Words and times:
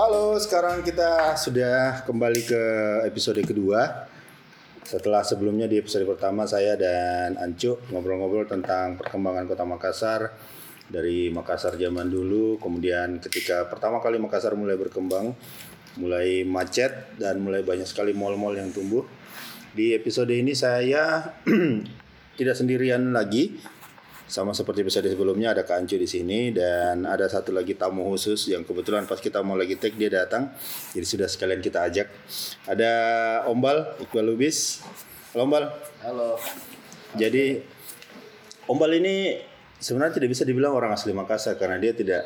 Halo, 0.00 0.32
sekarang 0.40 0.80
kita 0.80 1.36
sudah 1.36 2.00
kembali 2.08 2.48
ke 2.48 2.62
episode 3.04 3.36
kedua. 3.44 4.08
Setelah 4.80 5.20
sebelumnya 5.20 5.68
di 5.68 5.76
episode 5.76 6.08
pertama 6.08 6.48
saya 6.48 6.72
dan 6.72 7.36
Ancu 7.36 7.76
ngobrol-ngobrol 7.92 8.48
tentang 8.48 8.96
perkembangan 8.96 9.44
kota 9.44 9.68
Makassar 9.68 10.32
dari 10.88 11.28
Makassar 11.28 11.76
zaman 11.76 12.08
dulu, 12.08 12.56
kemudian 12.56 13.20
ketika 13.20 13.68
pertama 13.68 14.00
kali 14.00 14.16
Makassar 14.16 14.56
mulai 14.56 14.80
berkembang, 14.80 15.36
mulai 16.00 16.48
macet 16.48 17.12
dan 17.20 17.36
mulai 17.44 17.60
banyak 17.60 17.84
sekali 17.84 18.16
mal-mal 18.16 18.56
yang 18.56 18.72
tumbuh. 18.72 19.04
Di 19.76 19.92
episode 19.92 20.32
ini 20.32 20.56
saya 20.56 21.28
tidak 22.40 22.56
sendirian 22.56 23.12
lagi, 23.12 23.52
sama 24.30 24.54
seperti 24.54 24.86
episode 24.86 25.10
sebelumnya 25.10 25.50
ada 25.50 25.66
Kak 25.66 25.82
Ancu 25.82 25.98
di 25.98 26.06
sini 26.06 26.54
dan 26.54 27.02
ada 27.02 27.26
satu 27.26 27.50
lagi 27.50 27.74
tamu 27.74 28.06
khusus 28.14 28.46
yang 28.46 28.62
kebetulan 28.62 29.02
pas 29.02 29.18
kita 29.18 29.42
mau 29.42 29.58
lagi 29.58 29.74
take 29.74 29.98
dia 29.98 30.06
datang. 30.06 30.54
Jadi 30.94 31.02
sudah 31.02 31.26
sekalian 31.26 31.58
kita 31.58 31.82
ajak. 31.90 32.06
Ada 32.70 32.92
Ombal 33.50 33.98
Iqbal 33.98 34.30
Lubis. 34.30 34.86
Halo 35.34 35.50
Ombal. 35.50 35.64
Halo. 36.06 36.38
Jadi 37.18 37.58
Ombal 38.70 39.02
ini 39.02 39.34
sebenarnya 39.82 40.22
tidak 40.22 40.30
bisa 40.30 40.46
dibilang 40.46 40.78
orang 40.78 40.94
asli 40.94 41.10
Makassar 41.10 41.58
karena 41.58 41.82
dia 41.82 41.90
tidak 41.90 42.22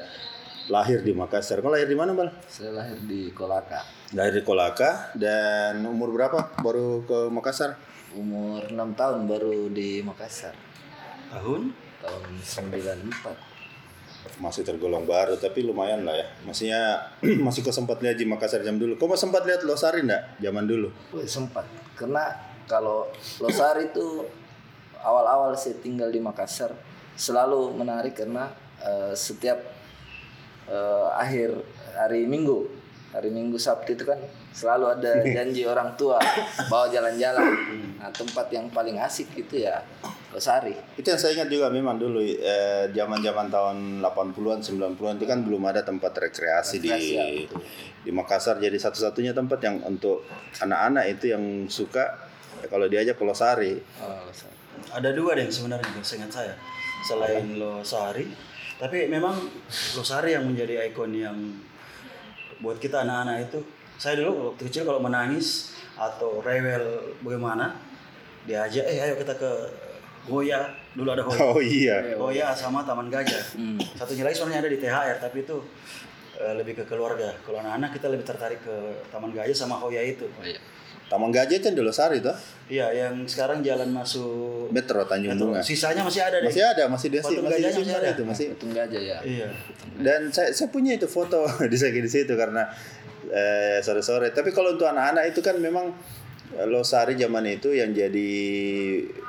lahir 0.68 1.00
di 1.00 1.16
Makassar. 1.16 1.64
Kau 1.64 1.72
lahir 1.72 1.88
di 1.88 1.96
mana, 1.96 2.12
Bal? 2.12 2.28
Saya 2.44 2.84
lahir 2.84 3.00
di 3.00 3.32
Kolaka. 3.32 3.80
Lahir 4.12 4.36
di 4.36 4.42
Kolaka 4.44 5.08
dan 5.16 5.80
umur 5.88 6.12
berapa 6.12 6.52
baru 6.60 7.00
ke 7.08 7.32
Makassar? 7.32 7.80
Umur 8.12 8.68
6 8.68 8.76
tahun 8.92 9.24
baru 9.24 9.72
di 9.72 10.04
Makassar. 10.04 10.52
Tahun? 11.32 11.83
Tahun 12.04 12.36
94. 12.36 13.32
Masih 14.40 14.64
tergolong 14.64 15.04
baru 15.08 15.40
tapi 15.40 15.64
lumayan 15.64 16.04
lah 16.04 16.12
ya. 16.12 16.26
Maksudnya 16.44 17.00
masih 17.46 17.64
kau 17.64 17.72
sempat 17.72 18.04
lihat 18.04 18.20
di 18.20 18.28
Makassar 18.28 18.60
jam 18.60 18.76
dulu. 18.76 19.00
Mau 19.00 19.16
sempat 19.16 19.48
lihat 19.48 19.64
Losari 19.64 20.04
enggak 20.04 20.36
zaman 20.40 20.68
dulu? 20.68 20.92
Wih, 21.16 21.24
sempat. 21.24 21.64
Karena 21.96 22.28
kalau 22.68 23.08
Losari 23.40 23.88
itu 23.88 24.28
awal-awal 25.00 25.56
saya 25.56 25.80
tinggal 25.80 26.12
di 26.12 26.20
Makassar 26.20 26.76
selalu 27.14 27.72
menarik 27.72 28.16
karena 28.16 28.52
eh, 28.84 29.12
setiap 29.16 29.64
eh, 30.68 31.08
akhir 31.16 31.56
hari 31.94 32.26
Minggu, 32.26 32.68
hari 33.14 33.30
Minggu 33.30 33.56
Sabtu 33.56 33.94
itu 33.94 34.04
kan 34.04 34.18
selalu 34.50 34.98
ada 34.98 35.12
janji 35.36 35.62
orang 35.64 35.94
tua 35.94 36.18
bawa 36.68 36.90
jalan-jalan. 36.90 37.54
Nah, 38.00 38.10
tempat 38.10 38.50
yang 38.50 38.66
paling 38.72 38.98
asik 38.98 39.30
itu 39.36 39.64
ya 39.64 39.80
Losari. 40.34 40.74
Itu 40.98 41.14
yang 41.14 41.20
saya 41.22 41.38
ingat 41.38 41.46
juga 41.46 41.70
memang 41.70 41.94
dulu 41.94 42.18
eh, 42.18 42.90
zaman-zaman 42.90 43.46
tahun 43.54 44.02
80-an 44.02 44.58
90-an 44.66 45.14
itu 45.22 45.26
kan 45.30 45.46
belum 45.46 45.62
ada 45.70 45.86
tempat 45.86 46.10
rekreasi, 46.10 46.82
di 46.82 46.90
Rekreasi, 46.90 47.14
ya, 47.14 47.24
betul. 47.46 47.62
di 48.02 48.10
Makassar 48.10 48.58
jadi 48.58 48.74
satu-satunya 48.74 49.30
tempat 49.30 49.62
yang 49.62 49.78
untuk 49.86 50.26
anak-anak 50.58 51.06
itu 51.06 51.30
yang 51.30 51.70
suka 51.70 52.18
ya, 52.58 52.66
kalau 52.66 52.90
diajak 52.90 53.14
ke 53.14 53.22
Losari. 53.22 53.78
Oh, 54.02 54.26
Losari. 54.26 54.56
Ada 54.90 55.14
dua 55.14 55.38
deh 55.38 55.46
sebenarnya 55.46 56.02
seingat 56.02 56.34
saya. 56.34 56.58
Selain 57.06 57.54
Losari, 57.54 58.26
tapi 58.82 59.06
memang 59.06 59.38
Losari 59.94 60.34
yang 60.34 60.50
menjadi 60.50 60.82
ikon 60.90 61.14
yang 61.14 61.38
buat 62.58 62.82
kita 62.82 63.06
anak-anak 63.06 63.54
itu. 63.54 63.62
Saya 64.02 64.18
dulu 64.18 64.50
waktu 64.50 64.66
kecil 64.66 64.82
kalau 64.82 64.98
menangis 64.98 65.78
atau 65.94 66.42
rewel 66.42 67.14
bagaimana, 67.22 67.78
diajak 68.50 68.82
eh 68.82 68.98
ayo 68.98 69.14
kita 69.14 69.38
ke 69.38 69.52
Goya. 70.24 70.60
Dulu 70.96 71.08
ada 71.12 71.22
Goya. 71.22 71.40
Oh 71.44 71.60
iya. 71.60 72.16
Goya 72.16 72.48
sama 72.56 72.84
Taman 72.84 73.12
Gajah. 73.12 73.44
Hmm. 73.56 73.78
Satunya 73.96 74.24
lagi 74.24 74.36
soalnya 74.36 74.64
ada 74.64 74.70
di 74.70 74.78
THR, 74.80 75.16
tapi 75.20 75.44
itu 75.44 75.56
eh, 76.40 76.54
lebih 76.56 76.80
ke 76.80 76.84
keluarga. 76.88 77.32
Kalau 77.44 77.60
anak-anak 77.60 77.90
kita 77.92 78.06
lebih 78.08 78.24
tertarik 78.24 78.60
ke 78.64 78.76
Taman 79.12 79.30
Gajah 79.36 79.56
sama 79.56 79.76
Hoya 79.76 80.00
itu. 80.00 80.24
Oh 80.40 80.44
iya. 80.44 80.60
Taman 81.04 81.28
Gajah 81.28 81.56
itu 81.60 81.68
di 81.68 81.82
Losari 81.84 82.24
tuh. 82.24 82.32
Iya, 82.64 82.88
yang 82.96 83.28
sekarang 83.28 83.60
jalan 83.60 83.92
masuk 83.92 84.72
Metro 84.72 85.04
Tanjung 85.04 85.36
Bunga. 85.36 85.60
Sisanya 85.60 86.00
masih 86.00 86.24
ada 86.24 86.40
deh. 86.40 86.48
Masih 86.48 86.64
ada, 86.64 86.84
masih 86.88 87.08
dia 87.12 87.20
Patung 87.20 87.44
masih 87.44 87.60
disimpan 87.60 87.84
masih 87.84 87.94
ada. 88.00 88.08
itu 88.08 88.22
masih. 88.24 88.46
Patung 88.56 88.72
gajah 88.72 89.02
ya. 89.04 89.18
Iya. 89.20 89.48
Dan 90.00 90.32
saya 90.32 90.48
saya 90.56 90.72
punya 90.72 90.96
itu 90.96 91.04
foto 91.04 91.44
di 91.72 91.76
di 91.76 92.10
situ 92.10 92.32
karena 92.32 92.64
eh, 93.28 93.84
sore-sore. 93.84 94.32
Tapi 94.32 94.48
kalau 94.56 94.72
untuk 94.72 94.88
anak-anak 94.88 95.28
itu 95.28 95.44
kan 95.44 95.60
memang 95.60 95.92
Losari 96.62 97.14
zaman 97.14 97.44
itu 97.44 97.70
yang 97.70 97.90
jadi 97.90 98.30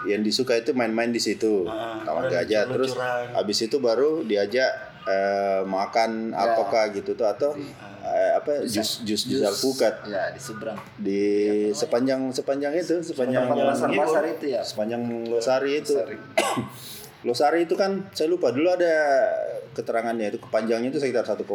yang 0.05 0.21
disuka 0.21 0.53
itu 0.53 0.71
main-main 0.71 1.09
di 1.09 1.17
situ. 1.17 1.65
Ah, 1.65 1.97
Taman 1.99 2.25
ada 2.25 2.41
Gajah 2.41 2.63
terus 2.67 2.91
habis 3.31 3.57
itu 3.59 3.77
baru 3.77 4.21
diajak 4.21 4.69
eh, 5.03 5.61
makan 5.61 6.29
apakah 6.31 6.89
gitu 6.91 7.13
tuh 7.13 7.25
atau 7.25 7.57
eh, 8.01 8.31
apa 8.33 8.61
jus 8.63 9.01
jus 9.01 9.25
jus 9.25 9.41
alpukat 9.41 10.05
Ya, 10.05 10.29
di 10.29 10.37
seberang. 10.37 10.77
di 10.95 11.21
sepanjang 11.71 12.29
sepanjang 12.29 12.73
itu 12.73 13.01
sepanjang 13.01 13.45
Pasar-pasar 13.45 14.23
itu 14.31 14.45
ya. 14.47 14.61
sepanjang 14.61 15.01
Losari 15.25 15.81
itu. 15.81 15.93
Losari. 15.93 16.17
Losari 17.21 17.59
itu 17.65 17.73
kan 17.73 18.05
saya 18.11 18.29
lupa 18.29 18.53
dulu 18.53 18.69
ada 18.69 18.93
keterangannya 19.75 20.31
itu 20.31 20.39
kepanjangnya 20.39 20.89
itu 20.89 20.99
sekitar 21.03 21.27
1,2 21.27 21.43
1,2 21.43 21.51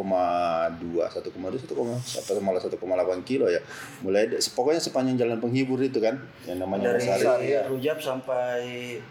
1, 1.01 1.33
apa 1.33 2.31
malah 2.37 2.61
1,8 2.61 2.77
kilo 3.25 3.49
ya. 3.49 3.59
Mulai 4.05 4.29
pokoknya 4.53 4.77
sepanjang 4.77 5.17
jalan 5.17 5.41
penghibur 5.41 5.81
itu 5.81 5.97
kan 5.97 6.21
yang 6.45 6.61
namanya 6.61 6.93
Dari 6.93 7.09
Losari. 7.09 7.49
Rujab 7.65 7.97
sampai 7.97 9.01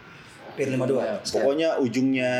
Pir 0.51 0.67
52. 0.67 1.23
Pokoknya 1.31 1.79
ujungnya 1.79 2.33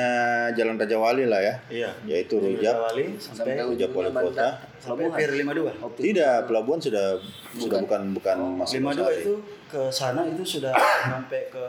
Jalan 0.52 0.76
Raja 0.76 0.98
Wali 1.00 1.32
lah 1.32 1.40
ya. 1.40 1.56
Iya. 1.72 1.90
Yaitu 2.04 2.44
Rujab. 2.44 2.92
Wali 2.92 3.16
sampai 3.16 3.56
Rujab 3.64 3.92
Wali 3.96 4.12
Kota. 4.12 4.60
sampai 4.84 5.08
Pir 5.16 5.32
52. 5.32 5.96
Tidak, 5.96 6.38
pelabuhan 6.48 6.80
sudah 6.82 7.16
sudah 7.56 7.80
bukan 7.84 8.02
bukan 8.16 8.38
masuk 8.60 8.84
52 8.84 9.00
Losari. 9.00 9.16
itu 9.24 9.36
ke 9.72 9.82
sana 9.88 10.22
itu 10.28 10.44
sudah 10.44 10.76
sampai 11.12 11.48
ke 11.48 11.66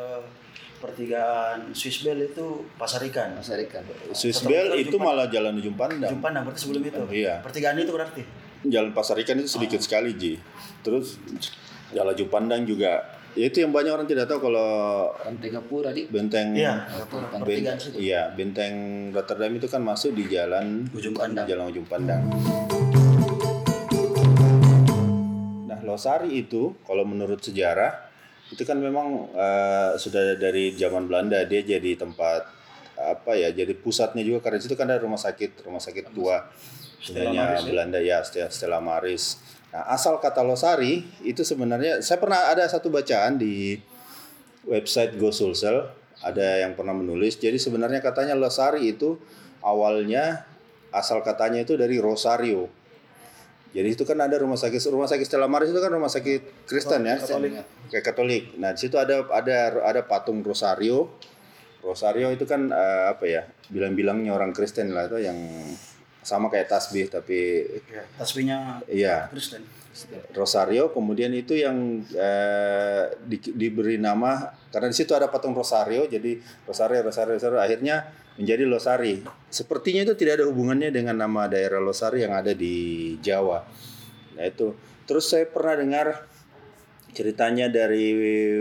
pertigaan 0.82 1.70
Swiss 1.70 2.02
Bell 2.02 2.18
itu 2.20 2.66
pasar 2.74 2.98
ikan. 3.06 3.38
Pasar 3.38 3.62
ikan. 3.62 3.86
Swiss 4.10 4.42
Bell 4.42 4.74
itu 4.74 4.98
malah 4.98 5.30
jalan 5.30 5.54
ujung 5.54 5.78
pandang. 5.78 6.10
Jumpan 6.10 6.42
berarti 6.42 6.58
sebelum 6.58 6.82
itu. 6.82 7.02
Iya. 7.08 7.38
Pertigaan 7.40 7.78
itu 7.78 7.94
berarti. 7.94 8.22
Jalan 8.62 8.94
Pasar 8.94 9.18
Ikan 9.18 9.42
itu 9.42 9.50
sedikit 9.50 9.82
sekali 9.82 10.14
Ji. 10.14 10.38
Terus 10.86 11.18
Jalan 11.90 12.14
Ujung 12.14 12.30
Pandang 12.30 12.62
juga. 12.62 13.18
Ya 13.34 13.48
itu 13.48 13.58
yang 13.58 13.74
banyak 13.74 13.90
orang 13.90 14.06
tidak 14.06 14.28
tahu 14.28 14.38
kalau 14.44 14.68
Rantai 15.18 15.50
Gapura 15.50 15.90
di 15.90 16.04
benteng 16.06 16.52
Iya. 16.54 16.84
ben- 17.42 17.64
situ. 17.74 17.96
iya 17.98 18.28
benteng 18.30 19.08
Rotterdam 19.10 19.56
itu 19.56 19.66
kan 19.66 19.80
masuk 19.80 20.12
di 20.12 20.28
jalan 20.28 20.84
Ujung 20.92 21.10
Pandang. 21.10 21.48
Jalan 21.48 21.72
Ujung 21.72 21.88
Pandang. 21.88 22.22
Nah 25.66 25.80
Losari 25.82 26.38
itu 26.38 26.76
kalau 26.84 27.02
menurut 27.02 27.40
sejarah 27.40 28.11
itu 28.52 28.62
kan 28.68 28.76
memang 28.76 29.32
eh, 29.32 29.90
sudah 29.96 30.36
dari 30.36 30.76
zaman 30.76 31.08
Belanda 31.08 31.40
dia 31.48 31.64
jadi 31.64 31.96
tempat 31.96 32.60
apa 32.92 33.34
ya 33.34 33.50
jadi 33.50 33.72
pusatnya 33.74 34.22
juga 34.22 34.44
karena 34.44 34.62
situ 34.62 34.76
kan 34.78 34.86
ada 34.86 35.00
rumah 35.00 35.18
sakit 35.18 35.64
rumah 35.66 35.80
sakit 35.80 36.12
tua 36.12 36.44
sebenarnya 37.02 37.58
Belanda 37.66 37.98
ya 37.98 38.22
Stella, 38.22 38.52
Stella 38.52 38.78
Maris. 38.78 39.40
Nah 39.74 39.88
asal 39.90 40.20
kata 40.22 40.44
Losari 40.44 41.02
itu 41.26 41.42
sebenarnya 41.42 42.04
saya 42.04 42.20
pernah 42.20 42.52
ada 42.52 42.62
satu 42.68 42.92
bacaan 42.92 43.40
di 43.40 43.80
website 44.68 45.18
Go 45.18 45.34
Sulsel 45.34 45.88
ada 46.22 46.62
yang 46.62 46.78
pernah 46.78 46.94
menulis. 46.94 47.40
Jadi 47.40 47.58
sebenarnya 47.58 47.98
katanya 47.98 48.38
Losari 48.38 48.94
itu 48.94 49.18
awalnya 49.64 50.46
asal 50.94 51.24
katanya 51.24 51.64
itu 51.64 51.74
dari 51.74 51.98
Rosario 51.98 52.68
jadi 53.72 53.88
itu 53.88 54.04
kan 54.04 54.20
ada 54.20 54.36
rumah 54.36 54.60
sakit 54.60 54.78
rumah 54.92 55.08
sakit 55.08 55.24
Stella 55.24 55.48
Maris 55.48 55.72
itu 55.72 55.80
kan 55.80 55.88
rumah 55.88 56.12
sakit 56.12 56.68
Kristen 56.68 57.08
ya 57.08 57.16
kayak 57.88 58.04
Katolik. 58.04 58.56
Nah 58.60 58.76
di 58.76 58.80
situ 58.84 59.00
ada 59.00 59.24
ada 59.32 59.80
ada 59.80 60.00
patung 60.04 60.44
Rosario. 60.44 61.16
Rosario 61.82 62.30
itu 62.30 62.44
kan 62.44 62.68
eh, 62.68 63.04
apa 63.10 63.24
ya 63.26 63.42
bilang-bilangnya 63.72 64.30
orang 64.36 64.52
Kristen 64.52 64.92
lah 64.92 65.08
itu 65.08 65.24
yang 65.24 65.36
sama 66.22 66.46
kayak 66.46 66.66
tasbih 66.66 67.06
tapi 67.06 67.66
Ya, 67.86 68.02
tasbihnya 68.14 68.58
iya 68.86 69.26
Kristen. 69.28 69.62
Rosario 70.32 70.88
kemudian 70.88 71.28
itu 71.30 71.52
yang 71.52 71.76
eh, 72.08 73.12
di- 73.20 73.52
diberi 73.52 73.98
nama 73.98 74.40
karena 74.70 74.88
di 74.88 74.96
situ 74.96 75.12
ada 75.12 75.28
patung 75.28 75.52
Rosario 75.52 76.06
jadi 76.06 76.38
Rosario 76.64 77.02
Rosario 77.02 77.36
Rosario 77.36 77.60
akhirnya 77.60 78.08
menjadi 78.32 78.64
Losari 78.64 79.20
sepertinya 79.46 80.00
itu 80.02 80.16
tidak 80.16 80.40
ada 80.40 80.48
hubungannya 80.48 80.88
dengan 80.88 81.20
nama 81.20 81.44
daerah 81.44 81.76
Losari 81.76 82.24
yang 82.24 82.32
ada 82.32 82.56
di 82.56 83.12
Jawa 83.20 83.60
nah 84.32 84.44
itu 84.46 84.72
terus 85.04 85.28
saya 85.28 85.44
pernah 85.44 85.76
dengar 85.76 86.06
ceritanya 87.12 87.68
dari 87.68 88.06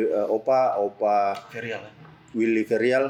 eh, 0.03 0.27
Opa 0.27 0.75
Opa 0.77 1.47
Ferial. 1.47 1.79
ya. 1.79 1.91
Willy 2.33 2.63
Ferial 2.63 3.05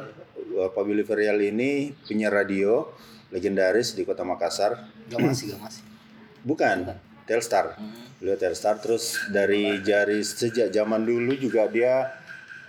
Pak 0.51 0.83
Willy 0.83 1.01
Ferial 1.01 1.41
ini 1.41 1.89
penyiar 2.05 2.33
radio 2.35 2.85
legendaris 3.31 3.95
di 3.95 4.03
Kota 4.03 4.21
Makassar 4.21 4.77
Gak 5.07 5.19
masih, 5.19 5.55
gak 5.55 5.61
masih. 5.63 5.83
Bukan, 6.49 6.77
Telstar. 7.25 7.75
Beliau 8.19 8.37
Telstar 8.37 8.77
terus 8.77 9.17
dari 9.27 9.79
jari 9.81 10.21
sejak 10.21 10.69
zaman 10.69 11.03
dulu 11.03 11.33
juga 11.35 11.65
dia 11.67 12.11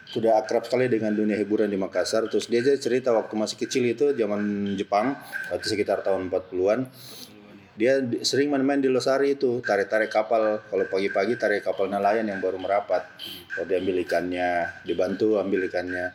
sudah 0.07 0.37
akrab 0.37 0.69
sekali 0.69 0.93
dengan 0.93 1.17
dunia 1.17 1.39
hiburan 1.39 1.73
di 1.73 1.79
Makassar. 1.81 2.29
Terus 2.29 2.47
dia 2.47 2.61
cerita 2.77 3.15
waktu 3.17 3.33
masih 3.33 3.57
kecil 3.57 3.85
itu 3.89 4.13
zaman 4.13 4.75
Jepang, 4.77 5.17
waktu 5.49 5.67
sekitar 5.67 6.05
tahun 6.05 6.29
40-an. 6.29 6.89
dia 7.73 8.05
di- 8.05 8.21
sering 8.21 8.53
main-main 8.53 8.85
di 8.85 8.93
Losari 8.93 9.33
itu 9.33 9.65
tarik-tarik 9.65 10.13
kapal 10.13 10.61
kalau 10.69 10.85
pagi-pagi 10.93 11.41
tarik 11.41 11.65
kapal 11.65 11.89
nelayan 11.89 12.29
yang 12.29 12.37
baru 12.37 12.61
merapat 12.61 13.01
kalau 13.49 13.65
diambil 13.65 13.97
ikannya 14.05 14.69
dibantu 14.85 15.41
ambil 15.41 15.65
ikannya 15.65 16.13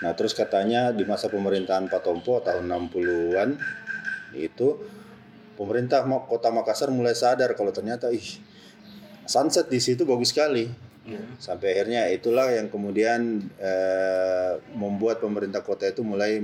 nah 0.00 0.16
terus 0.16 0.32
katanya 0.32 0.96
di 0.96 1.04
masa 1.04 1.28
pemerintahan 1.28 1.88
Pak 1.92 2.00
Tompo 2.00 2.40
tahun 2.40 2.68
60-an 2.68 3.60
itu 4.32 4.80
pemerintah 5.60 6.06
kota 6.24 6.48
Makassar 6.48 6.88
mulai 6.88 7.12
sadar 7.12 7.52
kalau 7.52 7.68
ternyata 7.68 8.08
ih 8.08 8.40
sunset 9.28 9.68
di 9.68 9.78
situ 9.78 10.08
bagus 10.08 10.32
sekali. 10.34 10.66
Sampai 11.42 11.74
akhirnya 11.74 12.06
itulah 12.12 12.54
yang 12.54 12.70
kemudian 12.70 13.42
eh, 13.58 14.52
membuat 14.78 15.18
pemerintah 15.18 15.58
kota 15.64 15.90
itu 15.90 16.06
mulai 16.06 16.38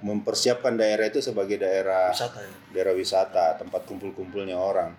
mempersiapkan 0.00 0.74
daerah 0.74 1.06
itu 1.12 1.20
sebagai 1.20 1.60
daerah 1.60 2.10
wisata 2.10 2.40
ya? 2.40 2.52
daerah 2.72 2.94
wisata 2.96 3.44
tempat 3.60 3.84
kumpul-kumpulnya 3.84 4.56
orang. 4.56 4.96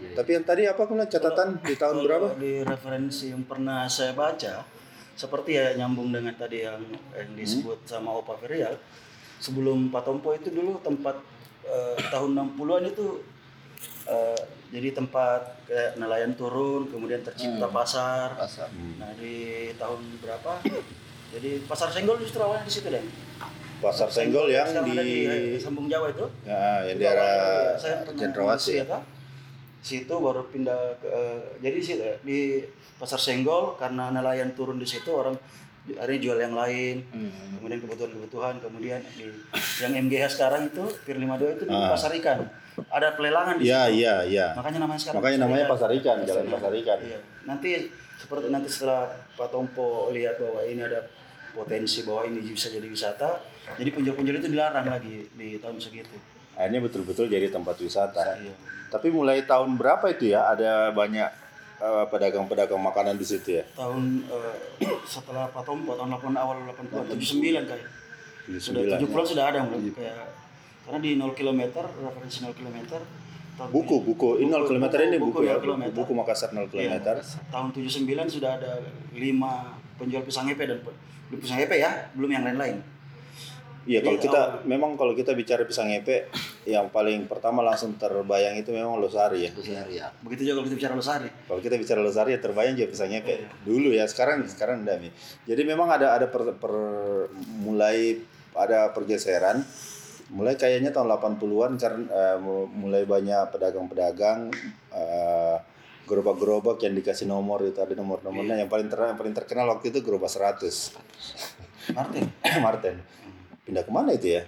Tapi 0.00 0.30
yang 0.32 0.44
tadi 0.48 0.64
apa 0.64 0.88
kemudian 0.88 1.12
catatan 1.12 1.60
di 1.60 1.74
tahun 1.76 2.02
berapa? 2.02 2.26
di 2.40 2.64
referensi 2.64 3.30
yang 3.30 3.44
pernah 3.46 3.86
saya 3.86 4.16
baca 4.16 4.64
seperti 5.20 5.60
ya 5.60 5.76
nyambung 5.76 6.08
dengan 6.08 6.32
tadi 6.32 6.64
yang 6.64 6.80
yang 7.12 7.30
disebut 7.36 7.84
sama 7.84 8.16
Opa 8.16 8.40
Ferial 8.40 8.80
sebelum 9.36 9.92
Pak 9.92 10.08
Tompo 10.08 10.32
itu 10.32 10.48
dulu 10.48 10.80
tempat 10.80 11.20
eh, 11.68 12.00
tahun 12.08 12.56
60-an 12.56 12.88
itu 12.88 13.20
eh, 14.08 14.40
jadi 14.72 14.96
tempat 14.96 15.68
kayak 15.68 16.00
nelayan 16.00 16.32
turun 16.32 16.88
kemudian 16.88 17.20
tercipta 17.20 17.68
pasar. 17.68 18.32
Pasar. 18.40 18.72
Nah 18.96 19.12
di 19.20 19.68
tahun 19.76 20.00
berapa? 20.24 20.64
Jadi 21.36 21.68
pasar 21.68 21.92
senggol 21.92 22.16
justru 22.16 22.40
awalnya 22.40 22.64
di 22.64 22.72
situ 22.72 22.88
deh 22.88 23.04
pasar 23.80 24.12
senggol 24.12 24.52
yang 24.52 24.68
di 24.84 25.24
eh, 25.24 25.56
Sambung 25.56 25.88
Jawa 25.88 26.12
itu. 26.12 26.28
Ya, 26.44 26.84
yang 26.84 27.00
saya 27.80 28.04
pernah 28.04 28.20
Cendrawasih 28.20 28.84
ya. 28.84 29.00
Ya, 29.80 29.86
situ 29.98 30.12
baru 30.12 30.44
pindah 30.46 30.76
ke 30.96 31.08
eh, 31.08 31.40
jadi 31.58 31.78
situ 31.78 32.02
ya, 32.02 32.14
di 32.20 32.60
pasar 32.94 33.16
Senggol 33.16 33.74
karena 33.74 34.08
nelayan 34.10 34.52
turun 34.52 34.76
di 34.76 34.84
situ 34.84 35.08
orang 35.08 35.32
akhirnya 35.90 36.20
jual 36.20 36.38
yang 36.38 36.52
lain 36.52 37.00
Hmm. 37.08 37.56
kemudian 37.56 37.80
kebutuhan-kebutuhan 37.80 38.60
kemudian 38.60 39.00
di 39.10 39.26
yang 39.80 39.96
MGH 39.98 40.24
sekarang 40.30 40.68
itu 40.68 40.84
Pier 41.02 41.16
52 41.16 41.56
itu 41.56 41.64
di 41.64 41.72
Ah. 41.72 41.88
pasar 41.90 42.12
ikan 42.14 42.44
ada 42.86 43.12
pelelangan 43.12 43.56
di 43.56 43.64
Iya, 43.66 43.88
situ 43.88 43.96
iya, 43.98 44.14
iya. 44.22 44.46
makanya 44.52 44.84
namanya 44.84 45.00
sekarang 45.00 45.18
Makanya 45.18 45.38
namanya 45.42 45.64
pasar 45.66 45.90
ikan, 45.90 46.16
jalan 46.22 46.44
Iya. 46.44 46.52
pasar 46.54 46.72
ikan. 46.76 46.98
Iya. 47.00 47.18
Nanti 47.44 47.70
seperti 48.16 48.46
nanti 48.48 48.68
setelah 48.68 49.08
Pak 49.34 49.48
Tompo 49.48 49.88
lihat 50.10 50.36
bahwa 50.36 50.60
ini 50.62 50.80
ada 50.80 51.00
potensi 51.50 52.04
bahwa 52.04 52.22
ini 52.24 52.44
bisa 52.46 52.68
jadi 52.68 52.84
wisata, 52.84 53.40
jadi 53.74 53.90
penjual-penjual 53.90 54.36
itu 54.38 54.48
dilarang 54.48 54.86
lagi 54.86 55.26
di 55.30 55.56
tahun 55.58 55.76
segitu. 55.76 56.14
Akhirnya 56.60 56.80
betul-betul 56.84 57.32
jadi 57.32 57.48
tempat 57.48 57.80
wisata. 57.80 58.36
Iya. 58.36 58.52
Tapi 58.92 59.08
mulai 59.08 59.48
tahun 59.48 59.80
berapa 59.80 60.04
itu 60.12 60.36
ya 60.36 60.52
ada 60.52 60.92
banyak 60.92 61.28
eh, 61.80 62.04
pedagang-pedagang 62.12 62.76
makanan 62.76 63.16
di 63.16 63.24
situ 63.24 63.56
ya? 63.56 63.64
Tahun 63.72 64.28
eh, 64.28 64.54
setelah 65.08 65.48
Pak 65.48 65.64
Tompo 65.64 65.96
tahun 65.96 66.12
80 66.20 66.36
awal 66.36 66.56
80 66.76 67.16
79 67.16 67.64
kayak. 67.64 67.88
Sudah 68.60 69.00
79 69.00 69.08
70 69.08 69.32
sudah 69.32 69.44
ada 69.48 69.58
mulai 69.64 69.88
kayak 69.88 70.28
karena 70.84 70.98
di 71.00 71.10
0 71.16 71.32
km 71.32 71.60
referensi 71.80 72.44
0 72.44 72.52
km 72.52 72.78
Buku, 73.60 74.00
buku. 74.00 74.40
Ini 74.40 74.48
0 74.48 74.64
km 74.64 74.88
ini 75.04 75.20
buku, 75.20 75.44
ya. 75.44 75.60
0 75.60 75.64
km. 75.68 75.82
Buku, 75.92 75.96
buku 76.00 76.12
Makassar 76.16 76.48
0 76.56 76.64
km. 76.72 76.80
Iya, 76.80 76.96
tahun 77.52 77.68
79 77.76 78.08
sudah 78.40 78.56
ada 78.56 78.80
5 79.12 79.20
penjual 80.00 80.24
pisang 80.24 80.48
epe 80.48 80.64
dan 80.64 80.80
pisang 81.36 81.60
epe 81.60 81.76
ya, 81.76 82.08
belum 82.16 82.32
yang 82.32 82.44
lain-lain. 82.48 82.80
Iya, 83.90 84.06
kalau 84.06 84.22
Jadi 84.22 84.30
kita 84.30 84.40
memang 84.70 84.94
kalau 84.94 85.18
kita 85.18 85.34
bicara 85.34 85.66
pisang 85.66 85.90
epe 85.90 86.30
yang 86.62 86.94
paling 86.94 87.26
pertama 87.26 87.58
langsung 87.58 87.98
terbayang 87.98 88.54
itu 88.54 88.70
memang 88.70 89.02
Losari 89.02 89.50
ya. 89.50 89.50
besar 89.50 89.90
ya 89.90 90.06
Begitu 90.22 90.46
juga 90.46 90.62
kalau 90.62 90.66
kita 90.70 90.76
bicara 90.78 90.94
Losari. 90.94 91.28
Kalau 91.50 91.58
kita 91.58 91.74
bicara 91.74 91.98
Losari 91.98 92.30
ya 92.30 92.38
terbayang 92.38 92.78
juga 92.78 92.88
pisang 92.94 93.10
epe. 93.10 93.42
Iya. 93.42 93.50
Dulu 93.66 93.88
ya, 93.90 94.06
sekarang 94.06 94.46
sekarang 94.46 94.86
enggak 94.86 95.02
nih. 95.02 95.12
Jadi 95.50 95.62
memang 95.66 95.90
ada 95.90 96.14
ada 96.14 96.30
per, 96.30 96.54
per- 96.54 97.34
mulai 97.66 98.22
ada 98.54 98.94
pergeseran 98.94 99.66
mulai 100.30 100.54
kayaknya 100.54 100.94
tahun 100.94 101.10
80-an 101.10 101.74
karena 101.74 102.38
mu- 102.38 102.70
mulai 102.70 103.02
banyak 103.02 103.50
pedagang-pedagang 103.50 104.54
eh, 104.94 105.56
gerobak-gerobak 106.06 106.78
yang 106.86 106.94
dikasih 106.94 107.26
nomor 107.26 107.66
itu 107.66 107.82
ada 107.82 107.94
nomor-nomornya 107.98 108.54
yang 108.62 108.70
paling 108.70 108.86
ter, 108.86 108.98
yang 109.02 109.18
paling 109.18 109.34
terkenal 109.34 109.66
waktu 109.74 109.90
itu 109.90 109.98
gerobak 110.06 110.30
100 110.30 110.62
Martin. 111.90 112.24
Martin 112.66 112.96
pindah 113.64 113.84
ke 113.84 113.92
mana 113.92 114.16
itu 114.16 114.40
ya 114.40 114.42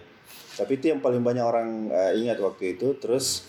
tapi 0.53 0.77
itu 0.77 0.93
yang 0.93 1.01
paling 1.01 1.25
banyak 1.25 1.45
orang 1.45 1.89
eh, 1.89 2.13
ingat 2.21 2.39
waktu 2.41 2.77
itu 2.77 2.97
terus 3.01 3.49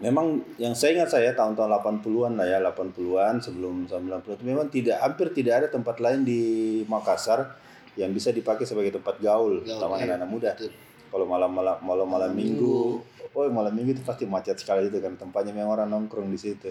memang 0.00 0.42
yang 0.58 0.74
saya 0.74 1.00
ingat 1.00 1.14
saya 1.14 1.30
tahun-tahun 1.36 1.70
80-an 2.02 2.32
lah 2.34 2.46
ya 2.48 2.58
80-an 2.60 3.38
sebelum 3.40 3.86
90 3.86 4.36
itu 4.40 4.44
memang 4.44 4.66
tidak 4.72 4.98
hampir 5.00 5.30
tidak 5.30 5.54
ada 5.64 5.68
tempat 5.70 5.96
lain 6.00 6.26
di 6.26 6.42
Makassar 6.88 7.56
yang 7.94 8.10
bisa 8.10 8.34
dipakai 8.34 8.66
sebagai 8.66 8.98
tempat 8.98 9.22
gaul, 9.22 9.62
Gaul, 9.62 9.70
iya. 9.70 9.86
anak-anak 9.86 10.28
muda 10.28 10.50
Betul. 10.58 10.74
kalau 11.14 11.26
malam-malam 11.30 11.76
malam-malam 11.78 12.30
minggu 12.34 12.98
oh 13.34 13.50
malam 13.50 13.74
minggu 13.74 13.98
itu 13.98 14.02
pasti 14.06 14.24
macet 14.30 14.62
sekali 14.62 14.86
itu 14.86 15.02
kan 15.02 15.18
tempatnya 15.18 15.50
memang 15.50 15.74
orang 15.74 15.88
nongkrong 15.90 16.30
di 16.30 16.38
situ 16.38 16.70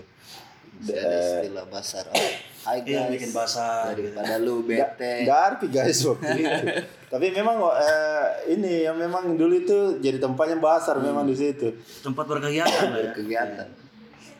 ada 0.76 1.00
istilah 1.40 1.66
basar 1.68 2.04
oh, 2.10 2.32
hai 2.64 2.80
Iya, 2.82 3.06
guys 3.06 3.12
bikin 3.14 3.32
basar. 3.32 3.94
daripada 3.94 4.36
lu 4.38 4.64
bete 4.64 5.24
nggak 5.24 5.40
arti 5.48 5.66
guys 5.68 6.00
waktu 6.04 6.28
itu. 6.44 6.66
Tapi 7.08 7.28
memang 7.30 7.56
eh, 7.78 8.26
ini 8.52 8.84
yang 8.84 8.96
memang 8.96 9.36
dulu 9.36 9.54
itu 9.54 9.78
jadi 10.00 10.18
tempatnya 10.18 10.58
basar 10.58 10.98
memang 10.98 11.24
di 11.24 11.34
situ. 11.34 11.72
Tempat 12.02 12.26
berkegiatan 12.26 12.90
lah 12.90 13.00
ya. 13.00 13.12
kegiatan 13.12 13.68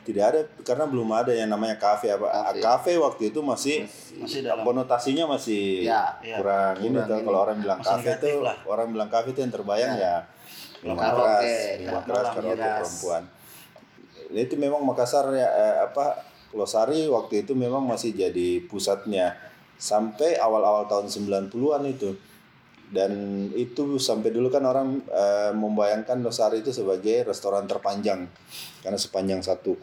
Tidak 0.04 0.20
ada 0.20 0.40
karena 0.60 0.84
belum 0.84 1.08
ada 1.08 1.32
yang 1.32 1.48
namanya 1.48 1.80
kafe 1.80 2.12
apa. 2.12 2.28
Kafe. 2.28 2.60
Kafe 2.60 2.92
waktu 2.98 3.22
itu 3.32 3.40
masih 3.40 3.88
Masih 4.14 4.44
dalam 4.44 4.60
konotasinya 4.60 5.24
masih 5.26 5.80
Ya, 5.82 6.12
iya. 6.20 6.36
kurang 6.36 6.76
ini 6.78 6.92
kalau 7.24 7.40
orang 7.40 7.56
bilang 7.58 7.80
Masih 7.80 8.04
kafe 8.04 8.12
itu 8.20 8.44
lah. 8.44 8.56
orang 8.64 8.92
bilang 8.92 9.08
kafe 9.08 9.32
itu 9.32 9.40
yang 9.40 9.48
terbayang 9.48 9.96
ya 9.96 10.14
minuman 10.84 11.00
Karaoke, 11.00 11.24
keras, 11.24 11.40
ya. 11.40 11.72
minuman 11.80 12.04
keras, 12.04 12.26
karaoke 12.36 12.60
perempuan. 12.60 13.22
Itu 14.34 14.54
memang 14.58 14.80
Makassar 14.84 15.24
ya 15.30 15.48
eh, 15.48 15.76
apa 15.88 16.04
Losari 16.54 17.10
waktu 17.10 17.42
itu 17.42 17.52
memang 17.58 17.82
masih 17.84 18.14
jadi 18.14 18.62
pusatnya 18.64 19.34
sampai 19.74 20.38
awal-awal 20.38 20.86
tahun 20.86 21.10
90-an 21.10 21.82
itu. 21.90 22.14
Dan 22.94 23.12
itu 23.58 23.98
sampai 23.98 24.30
dulu 24.30 24.48
kan 24.54 24.62
orang 24.62 25.02
eh, 25.10 25.50
membayangkan 25.50 26.22
Losari 26.22 26.62
itu 26.62 26.70
sebagai 26.70 27.26
restoran 27.26 27.66
terpanjang 27.66 28.30
karena 28.86 28.98
sepanjang 29.00 29.40
1,8 29.42 29.82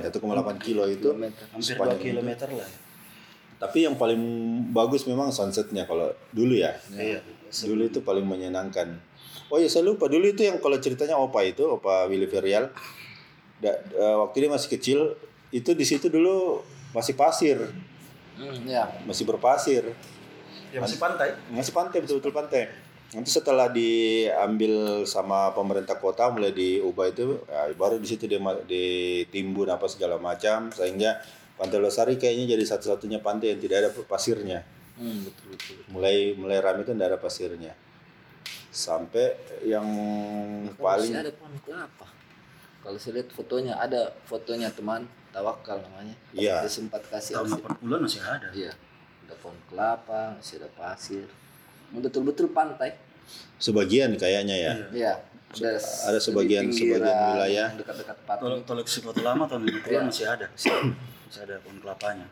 ya 0.00 0.08
1,8 0.10 0.20
kilo 0.58 0.84
itu 0.88 1.14
Kilometer. 1.14 1.44
hampir 1.52 1.64
2 1.64 1.76
sepanjang 1.76 2.00
km 2.00 2.30
lah 2.56 2.70
tapi 3.60 3.84
yang 3.84 4.00
paling 4.00 4.20
bagus 4.72 5.04
memang 5.04 5.28
sunsetnya 5.28 5.84
kalau 5.84 6.08
dulu 6.32 6.56
ya. 6.56 6.72
Iya. 6.96 7.20
Dulu 7.52 7.92
itu 7.92 8.00
paling 8.00 8.24
menyenangkan. 8.24 8.96
Oh 9.52 9.60
iya 9.60 9.68
saya 9.68 9.84
lupa 9.84 10.08
dulu 10.08 10.32
itu 10.32 10.48
yang 10.48 10.56
kalau 10.64 10.80
ceritanya 10.80 11.20
Opa 11.20 11.44
itu 11.44 11.68
Opa 11.68 12.08
Willy 12.08 12.24
Ferial. 12.24 12.72
Da, 13.60 13.76
eh, 13.76 14.16
waktu 14.16 14.46
dia 14.46 14.50
masih 14.50 14.68
kecil 14.72 14.98
itu 15.52 15.70
di 15.76 15.84
situ 15.84 16.08
dulu 16.08 16.64
masih 16.90 17.12
pasir, 17.14 17.58
Hmm, 18.40 18.56
ya 18.64 18.88
masih 19.04 19.28
berpasir, 19.28 19.84
Ya 20.72 20.80
masih 20.80 20.96
pantai. 20.96 21.36
masih 21.52 21.72
pantai 21.76 22.00
betul-betul 22.00 22.32
pantai. 22.32 22.72
Nanti 23.12 23.28
setelah 23.28 23.68
diambil 23.68 25.04
sama 25.04 25.50
pemerintah 25.52 25.98
kota 25.98 26.30
mulai 26.30 26.54
diubah 26.54 27.10
itu 27.10 27.42
ya, 27.44 27.68
baru 27.74 27.98
di 28.00 28.06
situ 28.08 28.24
dia 28.24 28.38
ditimbun 28.64 29.68
apa 29.68 29.84
segala 29.90 30.16
macam 30.16 30.70
sehingga 30.72 31.20
Pantai 31.60 31.76
Losari 31.76 32.16
kayaknya 32.16 32.56
jadi 32.56 32.64
satu-satunya 32.64 33.20
pantai 33.20 33.52
yang 33.52 33.60
tidak 33.60 33.76
ada 33.84 33.90
pasirnya. 34.08 34.64
hmm, 34.96 35.28
betul 35.28 35.46
betul 35.52 35.76
mulai 35.92 36.32
mulai 36.32 36.56
rame 36.64 36.88
itu 36.88 36.96
ndak 36.96 37.12
ada 37.12 37.18
pasirnya 37.20 37.76
sampai 38.70 39.36
yang 39.66 39.84
Masih 40.64 40.80
paling 40.80 41.12
ada 41.12 41.32
pohon 41.36 41.54
kelapa 41.60 42.06
kalau 42.80 42.96
saya 42.96 43.12
lihat 43.16 43.28
fotonya 43.30 43.74
ada 43.74 44.00
fotonya 44.22 44.68
teman 44.68 45.04
tawakal 45.30 45.78
namanya 45.78 46.16
Iya. 46.32 46.64
dia 46.64 46.70
sempat 46.70 47.04
kasih 47.06 47.36
Tahun 47.36 47.46
arsip 47.46 47.62
80-an 47.62 48.00
masih 48.00 48.20
ada. 48.20 48.48
iya 48.52 48.72
ada 49.22 49.34
pohon 49.38 49.56
kelapa 49.66 50.34
masih 50.34 50.58
ada 50.58 50.68
pasir 50.72 51.26
betul-betul 51.92 52.50
pantai 52.50 52.96
sebagian 53.56 54.14
kayaknya 54.14 54.56
ya 54.56 54.72
iya 54.90 55.12
ada, 55.50 55.76
ada 56.06 56.18
sebagian- 56.18 56.70
pinggiran, 56.70 57.02
sebagian 57.02 57.30
wilayah. 57.34 57.68
dekat-dekat 57.74 58.16
patung 58.24 58.62
koleksi 58.62 58.98
foto 59.00 59.20
lama 59.20 59.44
tahun 59.44 59.66
90-an 59.66 60.02
masih 60.06 60.26
ada. 60.26 60.46
Masih 61.26 61.42
ada 61.42 61.58
pohon 61.58 61.78
kelapanya. 61.78 62.26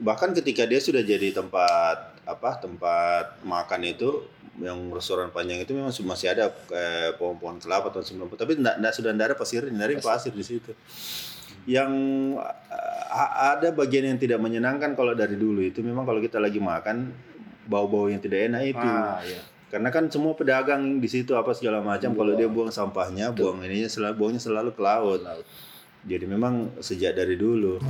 Bahkan 0.00 0.32
ketika 0.36 0.68
dia 0.68 0.80
sudah 0.80 1.00
jadi 1.00 1.32
tempat 1.32 2.16
apa 2.26 2.50
tempat 2.58 3.40
makan 3.46 3.82
itu 3.86 4.26
yang 4.56 4.88
restoran 4.88 5.28
panjang 5.30 5.60
itu 5.60 5.76
memang 5.76 5.92
masih 5.92 6.32
ada 6.32 6.48
kayak 6.48 7.20
pohon-pohon 7.20 7.60
kelapa 7.60 7.92
tahun 7.92 8.28
90 8.28 8.40
tapi 8.40 8.52
enggak, 8.56 8.76
enggak 8.80 8.94
sudah 8.96 9.10
enggak 9.12 9.26
ada 9.32 9.36
pasir 9.36 9.62
ada 9.68 9.94
pasir 10.00 10.32
di 10.32 10.44
situ 10.44 10.72
yang 11.68 11.92
uh, 12.38 13.52
ada 13.56 13.74
bagian 13.74 14.08
yang 14.14 14.18
tidak 14.18 14.40
menyenangkan 14.40 14.96
kalau 14.96 15.12
dari 15.12 15.36
dulu 15.36 15.60
itu 15.60 15.84
memang 15.84 16.08
kalau 16.08 16.22
kita 16.24 16.40
lagi 16.40 16.56
makan 16.56 17.12
bau-bau 17.66 18.08
yang 18.08 18.22
tidak 18.22 18.48
enak 18.48 18.62
itu 18.72 18.86
ah 18.86 19.20
iya 19.20 19.42
Karena 19.66 19.90
kan 19.90 20.06
semua 20.06 20.32
pedagang 20.38 21.02
di 21.02 21.08
situ 21.10 21.34
apa 21.34 21.50
segala 21.50 21.82
macam 21.82 22.14
kalau 22.14 22.38
dia 22.38 22.46
buang 22.46 22.70
sampahnya, 22.70 23.34
buang 23.34 23.66
ininya 23.66 23.90
selalu 23.90 24.14
buangnya 24.14 24.40
selalu 24.40 24.70
ke 24.78 24.82
laut. 24.82 25.20
Laut. 25.26 25.46
Jadi 26.06 26.24
memang 26.24 26.70
sejak 26.78 27.18
dari 27.18 27.34
dulu. 27.34 27.82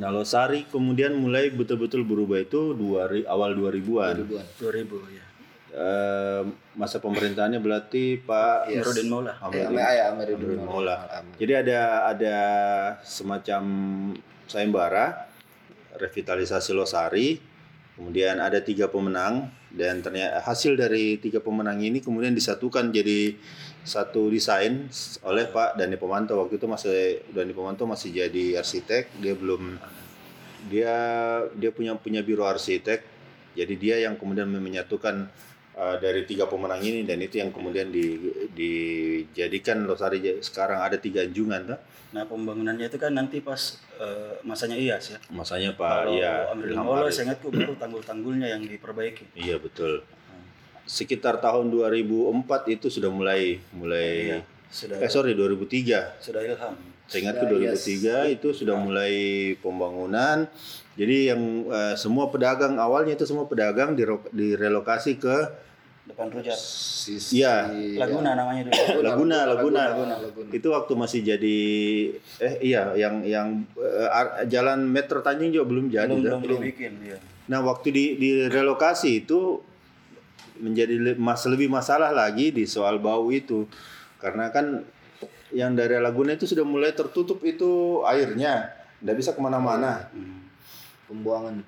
Nah, 0.00 0.08
Losari 0.08 0.64
kemudian 0.64 1.12
mulai 1.12 1.52
betul-betul 1.52 2.02
berubah 2.02 2.40
itu 2.40 2.72
dua, 2.72 3.04
ri- 3.04 3.28
awal 3.28 3.52
2000-an. 3.52 4.16
Ribuan. 4.16 4.46
2000 4.56 4.96
ya. 5.12 5.24
Eh, 5.70 6.42
masa 6.74 6.98
pemerintahannya 6.98 7.60
berarti 7.60 8.18
Pak 8.18 8.72
Nurudin 8.74 9.06
Maula. 9.06 9.32
Eh, 9.52 9.68
Ame- 9.68 9.78
ah, 9.78 9.92
ya, 9.92 10.06
Maula. 10.10 10.56
Maula. 10.58 10.96
Jadi 11.36 11.52
ada 11.52 11.78
ada 12.08 12.36
semacam 13.04 13.62
sayembara 14.48 15.28
revitalisasi 15.94 16.72
Losari. 16.72 17.49
Kemudian 18.00 18.40
ada 18.40 18.64
tiga 18.64 18.88
pemenang 18.88 19.52
dan 19.68 20.00
ternyata 20.00 20.40
hasil 20.40 20.72
dari 20.72 21.20
tiga 21.20 21.36
pemenang 21.44 21.84
ini 21.84 22.00
kemudian 22.00 22.32
disatukan 22.32 22.88
jadi 22.88 23.36
satu 23.84 24.32
desain 24.32 24.88
oleh 25.20 25.44
Pak 25.52 25.76
Dani 25.76 26.00
Pomanto. 26.00 26.32
Waktu 26.40 26.56
itu 26.56 26.64
masih 26.64 27.20
Dani 27.28 27.52
Pomanto 27.52 27.84
masih 27.84 28.08
jadi 28.08 28.56
arsitek 28.56 29.20
dia 29.20 29.36
belum 29.36 29.76
dia 30.72 30.96
dia 31.52 31.70
punya 31.76 31.92
punya 32.00 32.24
biro 32.24 32.48
arsitek. 32.48 33.04
Jadi 33.52 33.74
dia 33.76 34.00
yang 34.00 34.16
kemudian 34.16 34.48
menyatukan 34.48 35.28
uh, 35.80 35.96
dari 35.96 36.28
tiga 36.28 36.44
pemenang 36.44 36.84
ini 36.84 37.08
dan 37.08 37.16
itu 37.24 37.40
yang 37.40 37.48
kemudian 37.48 37.88
di, 37.88 38.20
dijadikan 38.52 39.88
Losari 39.88 40.20
sekarang 40.44 40.84
ada 40.84 41.00
tiga 41.00 41.24
anjungan 41.24 41.64
tuh 41.74 41.80
Nah 42.10 42.26
pembangunannya 42.26 42.90
itu 42.90 42.98
kan 42.98 43.14
nanti 43.14 43.38
pas 43.38 43.78
eh, 44.02 44.34
masanya 44.42 44.74
IAS 44.74 45.14
ya. 45.14 45.18
masanya 45.30 45.70
Pak 45.78 46.10
Kalau 46.10 46.18
ya 46.18 46.50
Amril 46.50 46.74
Arif. 46.74 47.14
saya 47.14 47.30
ingat 47.30 47.38
kok 47.38 47.54
baru 47.54 47.74
tanggul-tanggulnya 47.78 48.50
yang 48.50 48.66
diperbaiki. 48.66 49.30
iya 49.38 49.54
betul 49.62 50.02
sekitar 50.90 51.38
tahun 51.38 51.70
2004 51.70 52.74
itu 52.74 52.90
sudah 52.90 53.14
mulai 53.14 53.62
mulai 53.70 54.10
Iya, 54.26 54.38
sudah 54.74 54.96
eh 54.98 55.06
sorry 55.06 55.38
2003 55.38 56.18
sudah 56.18 56.42
ilham. 56.42 56.74
Saya 57.06 57.26
ingat 57.26 57.36
ke 57.42 57.46
2003 57.46 58.34
itu 58.34 58.48
sudah 58.54 58.74
mulai 58.74 59.14
pembangunan. 59.62 60.50
Jadi 60.98 61.30
yang 61.30 61.42
eh, 61.70 61.94
semua 61.94 62.26
pedagang 62.34 62.74
awalnya 62.74 63.14
itu 63.14 63.22
semua 63.22 63.46
pedagang 63.46 63.94
direlokasi 64.34 65.22
ke 65.22 65.36
Depan 66.10 66.26
rujak. 66.26 66.58
Sisi 66.58 67.38
Iya. 67.38 67.70
Laguna 67.96 68.34
namanya 68.34 68.66
dulu. 68.66 69.00
Laguna, 69.06 69.38
Laguna. 69.46 69.82
Laguna, 69.94 70.14
Laguna. 70.18 70.50
Itu 70.50 70.68
waktu 70.74 70.92
masih 70.98 71.20
jadi 71.22 71.58
eh 72.42 72.54
iya 72.60 72.90
yang 72.98 73.22
yang 73.22 73.62
ar- 74.10 74.42
jalan 74.50 74.82
Metro 74.84 75.22
Tanjung 75.22 75.54
juga 75.54 75.66
belum 75.70 75.86
jadi. 75.86 76.10
belum 76.10 76.20
dah. 76.26 76.30
belum 76.36 76.40
belum 76.42 76.60
bikin 76.74 76.92
ya. 77.06 77.18
Nah, 77.50 77.62
waktu 77.62 77.88
di 77.90 78.04
direlokasi 78.18 79.24
itu 79.24 79.62
menjadi 80.60 81.16
mas 81.16 81.42
lebih 81.48 81.70
masalah 81.70 82.10
lagi 82.12 82.50
di 82.50 82.66
soal 82.66 82.98
bau 82.98 83.30
itu. 83.30 83.64
Karena 84.18 84.50
kan 84.50 84.82
yang 85.54 85.74
dari 85.74 85.98
Laguna 85.98 86.34
itu 86.34 86.46
sudah 86.46 86.62
mulai 86.62 86.94
tertutup 86.94 87.42
itu 87.42 88.02
airnya, 88.06 88.70
tidak 88.98 89.14
bisa 89.18 89.30
ke 89.34 89.40
mana-mana. 89.40 90.10
pembuangan 91.06 91.58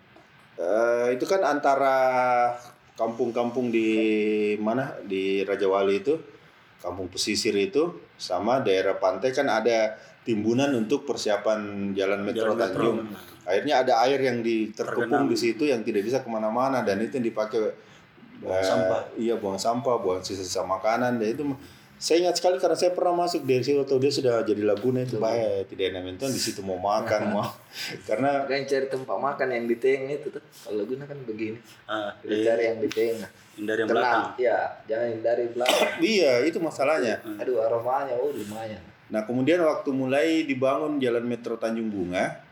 Eh, 0.54 1.18
itu 1.18 1.24
kan 1.26 1.42
antara 1.42 1.98
kampung-kampung 2.94 3.72
di 3.72 3.88
mana 4.60 4.92
di 5.04 5.42
Raja 5.42 5.66
Wali 5.68 6.00
itu, 6.00 6.18
kampung 6.80 7.08
pesisir 7.08 7.56
itu, 7.56 7.96
sama 8.20 8.60
daerah 8.60 9.00
pantai 9.00 9.32
kan 9.32 9.48
ada 9.48 9.96
timbunan 10.22 10.70
untuk 10.76 11.02
persiapan 11.02 11.92
jalan 11.96 12.22
metro 12.22 12.54
Jalan 12.54 12.60
Tanjung. 12.60 12.98
Akhirnya 13.42 13.82
ada 13.82 14.06
air 14.06 14.22
yang 14.22 14.38
terkepung 14.70 15.26
di 15.26 15.34
situ 15.34 15.66
yang 15.66 15.82
tidak 15.82 16.06
bisa 16.06 16.22
ke 16.22 16.30
mana-mana 16.30 16.86
dan 16.86 17.02
itu 17.02 17.18
yang 17.18 17.26
dipakai 17.26 17.74
Buang 18.42 18.58
eh, 18.58 18.66
sampah. 18.66 19.02
Iya 19.14 19.34
buang 19.38 19.58
sampah, 19.58 20.02
buang 20.02 20.20
sisa-sisa 20.20 20.66
makanan 20.66 21.22
dan 21.22 21.28
itu 21.30 21.46
saya 22.02 22.26
ingat 22.26 22.34
sekali 22.34 22.58
karena 22.58 22.74
saya 22.74 22.90
pernah 22.90 23.14
masuk 23.14 23.46
dari 23.46 23.62
situ 23.62 23.78
atau 23.78 23.94
dia 24.02 24.10
sudah 24.10 24.42
jadi 24.42 24.66
laguna 24.66 25.06
itu 25.06 25.22
bahaya 25.22 25.62
tidak 25.70 25.94
enak 25.94 26.02
menton 26.02 26.34
di 26.34 26.40
situ 26.42 26.58
mau 26.58 26.74
makan 26.74 27.30
mau. 27.30 27.46
Karena 28.10 28.42
kan 28.42 28.66
cari 28.66 28.90
tempat 28.90 29.16
makan 29.22 29.48
yang 29.54 29.70
di 29.70 29.78
tengah 29.78 30.18
itu 30.18 30.34
tuh. 30.34 30.42
Kalau 30.42 30.82
Laguna 30.82 31.06
kan 31.06 31.14
begini. 31.22 31.62
Ah, 31.86 32.10
kita 32.18 32.42
cari 32.42 32.62
yang 32.74 32.82
di 32.82 32.90
tengah 32.90 33.30
dari 33.54 33.80
yang 33.86 33.90
belakang. 33.94 34.34
tenang 34.34 34.42
ya 34.42 34.58
jangan 34.90 35.06
yang 35.14 35.22
dari 35.22 35.44
belakang. 35.54 35.90
Iya 36.18 36.32
itu 36.42 36.58
masalahnya. 36.58 37.22
Aduh 37.38 37.62
aromanya 37.62 38.18
oh 38.18 38.34
lumayan. 38.34 38.82
Nah 39.06 39.22
kemudian 39.22 39.62
waktu 39.62 39.94
mulai 39.94 40.42
dibangun 40.42 40.98
jalan 40.98 41.22
metro 41.22 41.54
Tanjung 41.54 41.86
Bunga, 41.86 42.42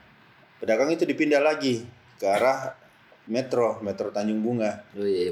pedagang 0.62 0.95
itu 0.95 1.02
dipindah 1.02 1.42
lagi 1.42 1.83
ke 2.23 2.26
arah 2.30 2.78
metro, 3.31 3.79
metro 3.81 4.11
Tanjung 4.11 4.43
Bunga, 4.43 4.83
oh 4.99 5.07
iya 5.07 5.31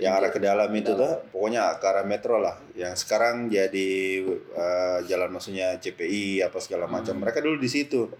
yang 0.00 0.18
arah 0.18 0.30
ke 0.34 0.40
dalam 0.42 0.70
itu 0.74 0.94
tuh, 0.94 1.30
pokoknya 1.30 1.78
ke 1.78 1.86
arah 1.86 2.02
metro 2.02 2.40
lah. 2.42 2.58
Yang 2.74 3.06
sekarang 3.06 3.46
jadi 3.46 3.90
eh, 4.34 4.98
jalan 5.06 5.30
maksudnya 5.30 5.78
CPI 5.78 6.42
apa 6.42 6.58
segala 6.58 6.86
macam. 6.90 7.18
Mereka 7.18 7.38
dulu 7.38 7.60
di 7.60 7.70
situ. 7.70 8.10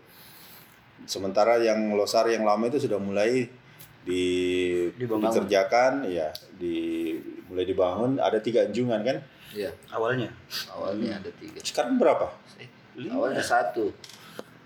Sementara 1.08 1.58
yang 1.58 1.98
Losari 1.98 2.38
yang 2.38 2.46
lama 2.46 2.70
itu 2.70 2.78
sudah 2.78 3.00
mulai 3.02 3.50
di 4.06 4.24
Dibangun. 4.94 5.26
dikerjakan, 5.26 6.06
ya, 6.06 6.30
di 6.54 7.18
mulai 7.50 7.66
dibangun. 7.66 8.22
Ada 8.22 8.38
tiga 8.38 8.62
anjungan 8.66 9.02
kan? 9.02 9.18
iya 9.52 9.68
Awalnya. 9.92 10.32
awalnya 10.72 11.20
ada 11.20 11.28
tiga 11.36 11.60
Sekarang 11.60 12.00
berapa? 12.00 12.24
awalnya 13.12 13.40
satu 13.44 13.88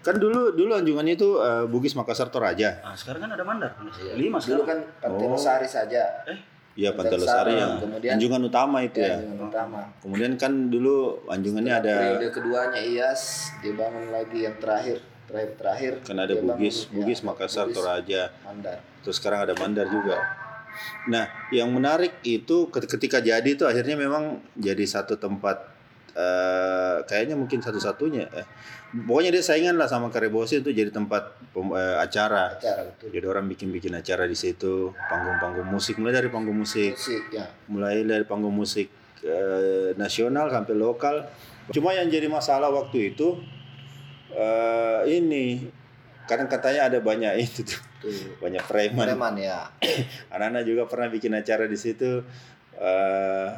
Kan 0.07 0.17
dulu 0.17 0.55
dulu 0.55 0.71
anjungannya 0.73 1.15
itu 1.15 1.29
eh, 1.37 1.67
Bugis 1.67 1.93
Makassar 1.93 2.31
Toraja. 2.31 2.79
Ah, 2.81 2.95
sekarang 2.95 3.27
kan 3.27 3.31
ada 3.35 3.43
Mandar. 3.43 3.75
Iya. 3.99 4.15
Lima 4.15 4.39
dulu 4.39 4.63
sekarang. 4.63 4.87
kan 4.87 5.03
Pantai 5.03 5.27
Losari 5.27 5.67
saja 5.67 6.03
Iya 6.73 6.93
Pantai 6.93 7.17
Losari 7.17 7.57
yang 7.57 7.81
kemudian- 7.81 8.15
anjungan 8.15 8.43
utama 8.45 8.79
itu 8.81 9.01
ya 9.01 9.09
ya. 9.11 9.17
yang 9.19 9.41
utama 9.43 9.81
Kemudian 9.99 10.37
kan 10.37 10.53
dulu 10.69 10.97
anjungannya 11.27 11.73
ada 11.75 11.95
periode 12.15 12.29
keduanya 12.31 12.79
IAS 12.79 13.23
dibangun 13.59 14.13
lagi 14.13 14.45
yang 14.45 14.55
terakhir 14.57 15.01
terakhir 15.25 15.51
terakhir 15.57 15.93
kan 16.05 16.17
ada 16.17 16.37
bangun, 16.37 16.55
Bugis, 16.55 16.77
ya, 16.85 16.93
Bugis 16.93 17.21
Makassar 17.21 17.67
Bugis, 17.67 17.77
Toraja. 17.77 18.23
Mandar 18.45 18.79
Terus 19.01 19.17
sekarang 19.17 19.43
ada 19.43 19.55
Mandar 19.55 19.89
juga. 19.89 20.21
Nah, 21.07 21.25
yang 21.51 21.73
menarik 21.73 22.21
itu 22.23 22.69
ket- 22.69 22.85
ketika 22.87 23.19
jadi 23.19 23.47
itu 23.47 23.65
akhirnya 23.65 23.97
memang 23.97 24.45
jadi 24.53 24.85
satu 24.85 25.17
tempat 25.17 25.57
eh 26.17 26.97
kayaknya 27.05 27.37
mungkin 27.37 27.61
satu-satunya 27.61 28.25
eh, 28.33 28.47
pokoknya 28.97 29.31
dia 29.31 29.45
saingan 29.45 29.77
lah 29.77 29.85
sama 29.85 30.09
Karebosi 30.09 30.59
itu 30.59 30.73
jadi 30.73 30.89
tempat 30.89 31.29
pem- 31.53 31.77
eh, 31.77 31.97
acara. 31.97 32.57
acara 32.57 32.89
betul 32.89 33.13
Jadi 33.13 33.27
orang 33.27 33.45
bikin-bikin 33.47 33.93
acara 33.93 34.25
di 34.25 34.33
situ, 34.33 34.97
panggung-panggung 35.07 35.69
musik 35.69 36.01
mulai 36.01 36.17
dari 36.17 36.33
panggung 36.33 36.57
musik 36.57 36.97
musik 36.97 37.23
ya 37.29 37.45
mulai 37.69 38.01
dari 38.03 38.25
panggung 38.25 38.51
musik 38.51 38.89
eh, 39.21 39.93
nasional 39.95 40.49
sampai 40.49 40.73
lokal. 40.73 41.29
Cuma 41.69 41.93
yang 41.93 42.09
jadi 42.09 42.27
masalah 42.27 42.73
waktu 42.73 43.13
itu 43.13 43.37
eh, 44.33 45.01
ini 45.13 45.69
kadang 46.25 46.49
katanya 46.49 46.89
ada 46.89 46.99
banyak 46.99 47.33
itu 47.45 47.61
tuh 47.63 47.81
tuh 48.01 48.13
banyak 48.41 48.65
preman. 48.65 49.05
preman 49.05 49.35
ya 49.37 49.69
Anak-anak 50.35 50.65
juga 50.65 50.83
pernah 50.89 51.09
bikin 51.09 51.37
acara 51.37 51.69
di 51.69 51.77
situ. 51.77 52.25
eh, 52.77 53.49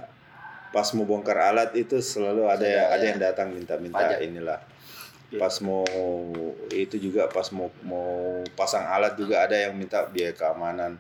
pas 0.69 0.89
mau 0.93 1.05
bongkar 1.05 1.39
alat 1.39 1.71
itu 1.75 1.97
selalu 1.99 2.45
ada 2.45 2.63
Iya, 2.63 2.83
ada 2.89 3.01
iya. 3.01 3.09
yang 3.11 3.21
datang 3.21 3.49
minta-minta 3.51 4.21
inilah. 4.21 4.61
Pas 5.31 5.61
mau 5.61 5.85
itu 6.69 6.97
juga 6.97 7.29
pas 7.29 7.45
mau 7.53 7.69
mau 7.85 8.41
pasang 8.53 8.85
alat 8.85 9.13
juga 9.15 9.45
ada 9.45 9.53
yang 9.55 9.77
minta 9.77 10.05
biaya 10.05 10.33
keamanan. 10.33 10.97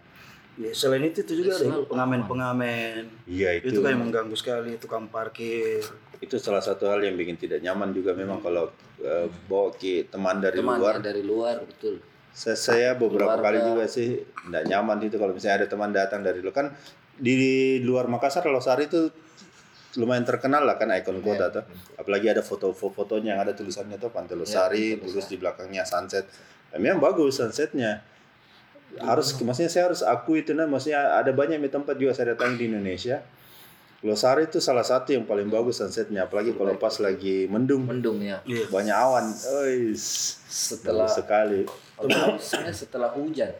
Ya, 0.58 0.74
selain 0.74 1.06
itu 1.06 1.22
itu 1.22 1.46
juga 1.46 1.54
Ya, 1.54 1.70
ada 1.70 1.86
pengamen-pengamen. 1.86 3.06
Iya 3.24 3.62
Itu, 3.62 3.78
kan 3.78 3.94
yang 3.94 4.02
mengganggu 4.04 4.34
sekali 4.34 4.74
tukang 4.76 5.06
parkir. 5.06 5.80
itu 6.18 6.34
salah 6.34 6.58
satu 6.58 6.90
hal 6.90 6.98
yang 6.98 7.14
bikin 7.14 7.38
tidak 7.38 7.62
nyaman 7.62 7.94
juga 7.94 8.10
memang 8.10 8.42
kalau 8.42 8.66
eh, 8.98 9.30
bawa 9.46 9.70
ke 9.70 10.10
teman 10.10 10.42
dari 10.42 10.58
teman 10.58 10.82
luar 10.82 10.98
ya, 10.98 11.14
dari 11.14 11.22
luar 11.22 11.62
betul 11.62 12.02
saya, 12.34 12.58
saya 12.58 12.90
beberapa 12.98 13.38
Keluarga. 13.38 13.54
kali 13.54 13.58
juga 13.62 13.84
sih 13.86 14.18
tidak 14.26 14.66
nyaman 14.66 14.98
itu 14.98 15.14
kalau 15.14 15.30
misalnya 15.30 15.62
ada 15.62 15.68
teman 15.70 15.94
datang 15.94 16.26
dari 16.26 16.42
luar 16.42 16.54
kan 16.58 16.66
di 17.14 17.38
luar 17.82 18.10
Makassar 18.10 18.42
Losari 18.50 18.90
itu 18.90 19.14
lumayan 19.96 20.26
terkenal 20.28 20.68
lah 20.68 20.76
kan 20.76 20.92
ikon 20.92 21.24
kota 21.24 21.48
tuh. 21.48 21.64
apalagi 21.96 22.28
ada 22.28 22.44
foto-fotonya 22.44 23.38
yang 23.38 23.40
ada 23.40 23.56
tulisannya 23.56 23.96
tuh 23.96 24.12
Pantai 24.12 24.36
Losari 24.36 25.00
Pantai 25.00 25.08
terus 25.08 25.26
di 25.32 25.36
belakangnya 25.40 25.88
sunset. 25.88 26.28
Ya, 26.68 26.76
memang 26.76 27.00
bagus 27.00 27.40
sunsetnya. 27.40 28.04
Harus 29.00 29.32
maksudnya 29.40 29.72
saya 29.72 29.88
harus 29.88 30.04
akui 30.04 30.44
itu 30.44 30.52
nah 30.52 30.68
maksudnya 30.68 31.16
ada 31.16 31.32
banyak 31.32 31.56
tempat 31.72 31.96
juga 31.96 32.12
saya 32.12 32.36
datang 32.36 32.60
di 32.60 32.68
Indonesia. 32.68 33.24
Losari 34.04 34.46
itu 34.46 34.60
salah 34.62 34.84
satu 34.84 35.10
yang 35.10 35.24
paling 35.26 35.50
bagus 35.50 35.80
sunsetnya 35.80 36.28
apalagi 36.28 36.52
kalau 36.52 36.76
pas 36.76 36.92
lagi 37.00 37.48
mendung. 37.48 37.88
Mendung 37.88 38.20
ya. 38.20 38.44
Iya. 38.44 38.68
banyak 38.68 38.94
awan. 38.94 39.26
Ois, 39.64 40.04
setelah 40.46 41.08
bagus 41.08 41.16
sekali. 41.16 41.60
Setelah 42.70 43.10
hujan 43.16 43.50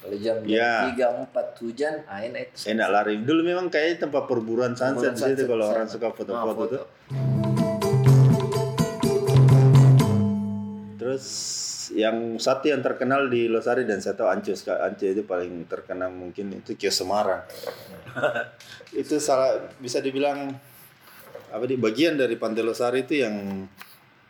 kalau 0.00 0.16
jam 0.16 0.36
Ya. 0.42 0.88
tiga 0.88 1.12
empat 1.14 1.46
hujan 1.58 2.00
ah 2.04 2.18
enak 2.18 2.50
itu 2.50 2.56
enak 2.68 2.88
lari 2.88 3.14
dulu 3.18 3.40
memang 3.42 3.68
kayaknya 3.68 4.06
tempat 4.06 4.24
perburuan 4.24 4.72
sunset 4.72 5.12
di 5.12 5.20
situ 5.22 5.28
sunset 5.36 5.46
kalau 5.46 5.66
orang 5.68 5.86
suka 5.86 6.06
Ah, 6.06 6.12
foto-foto 6.12 6.52
foto. 6.54 6.64
tuh 6.70 6.84
terus 10.96 11.26
yang 11.90 12.16
satu 12.36 12.70
yang 12.70 12.80
terkenal 12.80 13.26
di 13.26 13.44
Losari 13.44 13.82
dan 13.82 13.98
saya 13.98 14.14
tahu 14.14 14.30
Anco 14.30 14.54
Ska- 14.54 14.78
Anco 14.80 15.02
itu 15.02 15.22
paling 15.22 15.66
terkenal 15.66 16.08
mungkin 16.08 16.54
itu 16.54 16.78
kios 16.78 16.94
Semarang. 16.94 17.42
itu 18.94 19.18
salah 19.18 19.50
bisa 19.76 19.98
dibilang 19.98 20.54
apa 21.48 21.64
di 21.66 21.74
bagian 21.74 22.14
dari 22.14 22.38
Pantai 22.38 22.62
Losari 22.62 23.02
itu 23.02 23.18
yang 23.18 23.66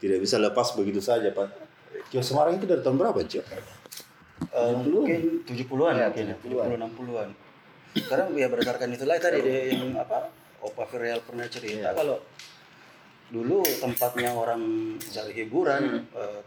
tidak 0.01 0.19
bisa 0.19 0.41
lepas 0.41 0.73
begitu 0.73 0.99
saja 0.99 1.29
Pak. 1.29 1.49
Kios 2.09 2.25
Semarang 2.25 2.57
itu 2.57 2.65
dari 2.65 2.81
tahun 2.81 2.97
berapa 2.97 3.21
Cok? 3.21 3.45
Eh, 4.51 4.73
mungkin 4.83 5.47
70-an 5.47 5.95
Ya, 5.95 6.07
mungkin 6.11 6.27
ya, 6.27 6.37
70-an. 6.43 6.67
70 6.75 6.91
60-an. 6.99 7.29
Sekarang 7.91 8.27
ya 8.35 8.47
berdasarkan 8.51 8.89
itulah 8.95 9.19
tadi 9.19 9.39
dia 9.43 9.75
yang 9.75 9.95
apa? 9.95 10.31
Opa 10.61 10.85
Viral 10.91 11.25
pernah 11.25 11.49
cerita 11.49 11.97
kalau 11.97 12.21
dulu 13.33 13.65
tempatnya 13.65 14.35
orang 14.35 14.61
cari 15.01 15.33
hiburan 15.33 16.05
eh, 16.13 16.41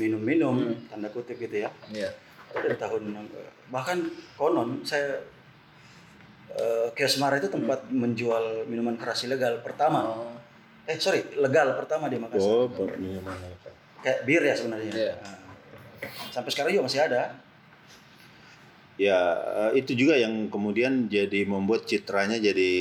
minum-minum 0.00 0.88
tanda 0.88 1.08
kutip 1.12 1.36
gitu 1.38 1.68
ya. 1.68 1.70
Iya. 1.92 2.10
Itu 2.52 2.58
dari 2.64 2.76
tahun 2.76 3.28
bahkan 3.72 4.08
konon 4.36 4.84
saya 4.84 5.20
eh 6.52 6.88
Kios 6.92 7.16
Mara 7.16 7.40
itu 7.40 7.48
tempat 7.48 7.88
menjual 7.88 8.68
minuman 8.68 8.96
keras 9.00 9.24
ilegal 9.24 9.64
pertama. 9.64 10.04
Oh. 10.04 10.36
Eh 10.84 10.98
sorry, 10.98 11.24
legal 11.38 11.72
pertama 11.78 12.10
di 12.12 12.18
Makassar. 12.20 12.44
Oh, 12.44 12.68
minuman? 12.98 13.36
Kayak 14.02 14.20
bir 14.26 14.42
ya 14.42 14.54
sebenarnya. 14.58 14.92
Iya. 14.92 15.14
Nah, 15.16 15.36
sampai 16.28 16.50
sekarang 16.50 16.70
juga 16.70 16.86
masih 16.86 17.02
ada. 17.02 17.36
Ya, 18.94 19.18
eh, 19.72 19.80
itu 19.80 19.96
juga 19.96 20.14
yang 20.14 20.46
kemudian 20.46 21.08
jadi 21.08 21.42
membuat 21.42 21.88
citranya 21.88 22.36
jadi 22.36 22.72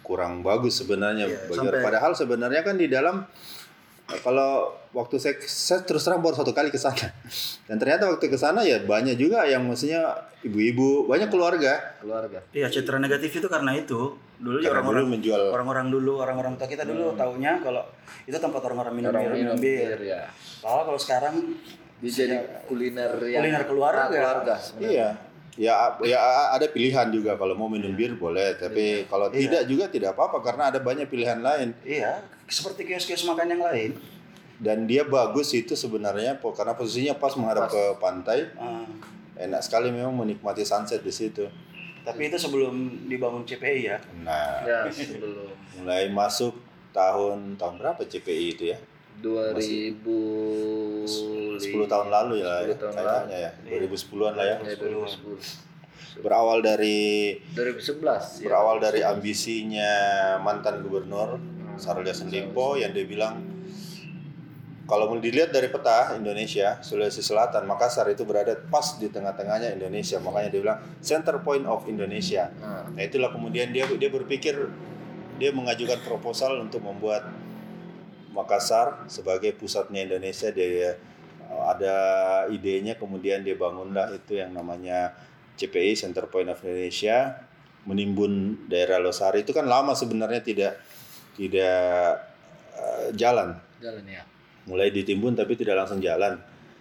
kurang 0.00 0.40
bagus 0.40 0.80
sebenarnya. 0.80 1.28
Bagi- 1.28 1.54
sampai- 1.54 1.84
Padahal 1.84 2.12
sebenarnya 2.12 2.62
kan 2.62 2.74
di 2.74 2.88
dalam 2.88 3.22
eh, 4.06 4.20
kalau 4.22 4.70
waktu 4.90 5.18
saya, 5.18 5.34
saya 5.42 5.82
terus 5.82 6.02
terang 6.02 6.22
baru 6.22 6.34
satu 6.34 6.50
kali 6.50 6.70
ke 6.70 6.78
sana. 6.78 7.10
Dan 7.66 7.76
ternyata 7.76 8.06
waktu 8.06 8.26
ke 8.26 8.38
sana 8.38 8.62
ya 8.62 8.80
banyak 8.80 9.14
juga 9.14 9.44
yang 9.44 9.66
maksudnya 9.66 10.14
ibu-ibu, 10.40 11.04
banyak 11.04 11.26
keluarga. 11.26 11.98
Keluarga. 11.98 12.38
Iya, 12.50 12.70
citra 12.70 12.96
negatif 12.96 13.34
itu 13.34 13.46
karena 13.46 13.74
itu. 13.74 14.14
Dulu 14.36 14.60
ya 14.60 14.68
Karena 14.68 14.78
orang-orang 14.78 15.02
dulu 15.02 15.12
menjual 15.12 15.40
orang-orang 15.48 15.86
dulu, 15.90 16.12
orang-orang 16.16 16.52
tua 16.54 16.68
kita 16.68 16.84
dulu 16.84 17.12
taunya 17.14 17.56
kalau 17.58 17.82
itu 18.24 18.36
tempat 18.36 18.60
orang-orang 18.62 18.94
minum 18.94 19.08
Orang 19.10 19.22
bir, 19.22 19.30
minum 19.32 19.44
minum 19.52 19.56
bir. 19.58 19.88
bir 19.96 20.00
ya. 20.06 20.22
Kalau 20.60 20.82
kalau 20.86 21.00
sekarang 21.00 21.34
Bisa 21.96 22.24
jadi 22.24 22.36
kuliner 22.66 23.16
yang 23.24 23.42
Kuliner 23.42 23.64
keluarga. 23.64 24.08
Keluarga 24.08 24.54
sebenarnya. 24.56 24.90
Iya. 24.92 25.08
Ya, 25.56 25.72
ya 26.04 26.20
ada 26.52 26.68
pilihan 26.68 27.08
juga 27.08 27.32
kalau 27.34 27.56
mau 27.56 27.64
minum 27.64 27.88
bir 27.90 28.12
boleh, 28.14 28.60
tapi 28.60 29.08
kalau 29.08 29.32
Iya. 29.32 29.40
tidak 29.40 29.62
juga 29.64 29.84
tidak 29.88 30.10
apa-apa 30.12 30.44
karena 30.44 30.68
ada 30.68 30.76
banyak 30.78 31.08
pilihan 31.08 31.40
lain. 31.40 31.72
iya, 31.80 32.20
seperti 32.44 32.84
kios-kios 32.84 33.24
makan 33.24 33.56
yang 33.56 33.64
lain. 33.64 33.96
Dan 34.56 34.84
dia 34.84 35.04
bagus 35.04 35.52
itu 35.52 35.72
sebenarnya 35.72 36.36
karena 36.36 36.72
posisinya 36.72 37.16
pas 37.16 37.32
menghadap 37.32 37.68
ke 37.68 37.82
pantai. 37.96 38.52
Ah, 38.54 38.84
Enak 39.36 39.60
sekali 39.60 39.88
memang 39.88 40.12
menikmati 40.12 40.60
sunset 40.60 41.00
di 41.00 41.12
situ. 41.12 41.44
tapi 42.04 42.30
itu 42.30 42.38
sebelum 42.38 42.76
dibangun 43.10 43.42
CPI 43.42 43.80
ya. 43.82 43.98
Nah, 44.22 44.62
Ya, 44.62 44.86
sebelum 44.86 45.50
mulai 45.74 46.06
masuk 46.06 46.54
tahun 46.92 47.56
tahun 47.56 47.74
berapa 47.76 47.98
CPI 48.00 48.46
itu 48.52 48.64
ya? 48.70 48.78
2000 49.22 51.06
10 51.56 51.88
tahun 51.88 52.08
lalu 52.12 52.44
ya, 52.44 52.68
10 52.68 52.76
tahun 52.76 52.92
kayaknya 52.96 53.38
ya. 53.40 53.50
2010-an 53.88 54.34
lah 54.36 54.44
ya. 54.44 54.56
Ya, 54.60 54.76
2010. 54.76 56.20
Berawal 56.24 56.64
dari 56.64 57.36
2011 57.52 58.40
ya. 58.40 58.48
berawal 58.48 58.80
dari 58.80 59.04
ambisinya 59.04 59.92
mantan 60.40 60.80
gubernur 60.80 61.36
Sarul 61.76 62.08
Yassin 62.08 62.32
Limpo 62.32 62.80
yang 62.80 62.96
dia 62.96 63.04
bilang 63.04 63.36
kalau 64.86 65.10
mau 65.10 65.18
dilihat 65.18 65.50
dari 65.50 65.66
peta 65.66 66.14
Indonesia, 66.14 66.78
Sulawesi 66.78 67.18
Selatan, 67.18 67.66
Makassar 67.66 68.06
itu 68.06 68.22
berada 68.22 68.54
pas 68.70 68.94
di 69.02 69.10
tengah-tengahnya 69.10 69.74
Indonesia. 69.74 70.22
Makanya 70.22 70.48
dia 70.54 70.60
bilang 70.62 70.78
center 71.02 71.42
point 71.42 71.66
of 71.66 71.82
Indonesia. 71.90 72.54
Nah, 72.62 72.86
Nah 72.94 73.02
itulah 73.02 73.34
kemudian 73.34 73.74
dia 73.74 73.82
dia 73.90 74.10
berpikir 74.14 74.54
dia 75.42 75.50
mengajukan 75.50 75.98
proposal 76.06 76.62
untuk 76.62 76.86
membuat 76.86 77.26
Makassar 78.36 79.08
sebagai 79.08 79.56
pusatnya 79.56 80.04
Indonesia. 80.04 80.52
Dia 80.52 80.92
uh, 81.48 81.64
ada 81.72 81.96
idenya 82.52 83.00
kemudian 83.00 83.40
dia 83.40 83.56
bangunlah 83.56 84.12
itu 84.12 84.36
yang 84.36 84.52
namanya 84.52 85.16
CPI 85.56 85.96
Center 85.96 86.28
Point 86.28 86.52
of 86.52 86.60
Indonesia 86.60 87.48
menimbun 87.88 88.66
daerah 88.66 88.98
Losari 88.98 89.46
itu 89.46 89.54
kan 89.54 89.64
lama 89.64 89.94
sebenarnya 89.94 90.42
tidak 90.42 90.72
tidak 91.38 92.18
uh, 92.76 93.08
jalan 93.14 93.56
jalan 93.78 94.04
ya. 94.04 94.22
mulai 94.66 94.90
ditimbun 94.90 95.38
tapi 95.38 95.54
tidak 95.54 95.86
langsung 95.86 96.02
jalan 96.02 96.36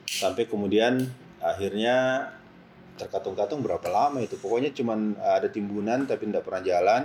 sampai 0.10 0.50
kemudian 0.50 1.06
akhirnya 1.40 2.28
terkatung-katung 2.98 3.62
berapa 3.62 3.86
lama 3.92 4.24
itu 4.24 4.40
pokoknya 4.40 4.74
cuman 4.74 5.20
ada 5.20 5.52
timbunan 5.52 6.08
tapi 6.10 6.26
tidak 6.32 6.48
pernah 6.48 6.64
jalan 6.64 7.02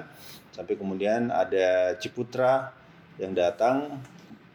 sampai 0.54 0.74
kemudian 0.78 1.28
ada 1.28 1.98
Ciputra 1.98 2.72
yang 3.18 3.36
datang 3.36 4.00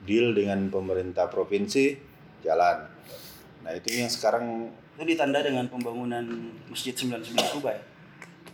deal 0.05 0.31
dengan 0.31 0.69
pemerintah 0.69 1.25
provinsi 1.25 1.97
jalan 2.41 2.85
nah 3.61 3.71
itu 3.71 3.89
yang 3.91 4.07
sekarang 4.07 4.69
Itu 4.93 5.03
ditanda 5.03 5.41
dengan 5.41 5.65
pembangunan 5.65 6.23
Masjid 6.65 6.93
99 6.93 7.35
Kuba 7.51 7.67
ya. 7.69 7.83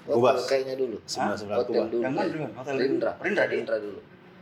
Oh, 0.09 0.17
Kubas. 0.17 0.41
kayaknya 0.43 0.73
dulu. 0.73 0.97
sembilan 1.05 1.37
sembilan 1.37 1.57
Hotel 1.59 1.69
Kuba 1.69 1.85
dulu. 1.85 2.01
Yang 2.01 2.13
mana 2.15 2.27
dulu? 2.27 2.45
Hotel 2.51 2.73
dulu. 2.73 2.81
Rindra. 2.81 3.11
Rindra. 3.21 3.43
Rindra 3.45 3.77
dulu. 3.77 3.99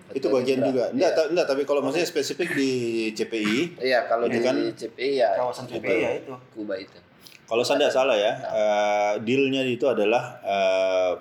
itu 0.10 0.26
bagian 0.26 0.58
Rindra. 0.58 0.70
juga 0.72 0.84
enggak, 0.90 1.12
Iya. 1.12 1.18
ta- 1.18 1.30
enggak 1.30 1.46
tapi 1.46 1.62
kalau 1.64 1.82
maksudnya 1.82 2.08
spesifik 2.08 2.50
di 2.52 2.72
CPI 3.12 3.60
Iya, 3.78 4.00
kalau 4.08 4.26
Itu 4.26 4.34
di 4.34 4.40
kan 4.40 4.56
CPI 4.72 5.12
ya 5.18 5.30
Kawasan 5.36 5.66
CPI 5.68 5.98
ya 6.00 6.12
itu. 6.16 6.34
Kuba 6.56 6.74
itu. 6.78 6.98
Kalau 7.44 7.62
saya 7.62 7.78
tidak 7.80 7.92
salah 7.92 8.16
ya, 8.16 8.32
eh, 8.40 9.14
dealnya 9.20 9.62
itu 9.62 9.84
adalah 9.84 10.40
eh, 10.40 11.12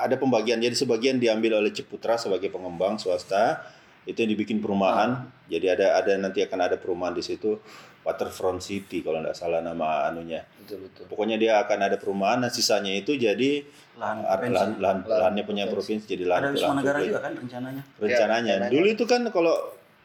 ada 0.00 0.16
pembagian. 0.16 0.58
Jadi 0.58 0.74
sebagian 0.74 1.16
diambil 1.16 1.60
oleh 1.60 1.70
Ciputra 1.70 2.16
sebagai 2.16 2.50
pengembang 2.50 2.98
swasta, 2.98 3.62
itu 4.08 4.16
yang 4.16 4.30
dibikin 4.32 4.58
perumahan. 4.60 5.28
Jadi 5.50 5.66
ada 5.66 5.98
ada 5.98 6.12
nanti 6.16 6.40
akan 6.46 6.58
ada 6.62 6.76
perumahan 6.78 7.10
di 7.10 7.26
situ, 7.26 7.58
Waterfront 8.06 8.62
City 8.62 9.02
kalau 9.02 9.18
tidak 9.20 9.34
salah 9.34 9.58
nama 9.60 10.06
anunya. 10.08 10.46
Betul 10.62 10.86
betul. 10.86 11.04
Pokoknya 11.10 11.36
dia 11.36 11.58
akan 11.60 11.78
ada 11.90 11.96
perumahan. 11.98 12.38
Nah 12.40 12.50
sisanya 12.50 12.94
itu 12.94 13.18
jadi 13.18 13.66
Lahan 14.00 14.24
provinsi. 14.24 14.54
lahan, 14.56 14.70
lahan, 14.80 14.98
Lahan 15.04 15.20
lahannya 15.20 15.44
punya 15.44 15.64
provinsi 15.68 16.04
jadi 16.08 16.24
lahan 16.24 16.42
Ada 16.42 16.50
Wisma 16.54 16.64
lahan 16.64 16.78
Negara 16.80 16.98
juga 17.04 17.20
kan 17.20 17.32
rencananya. 17.36 17.82
rencananya. 17.98 18.52
rencananya. 18.56 18.72
Dulu 18.72 18.86
itu 18.88 19.04
kan 19.04 19.20
kalau 19.28 19.54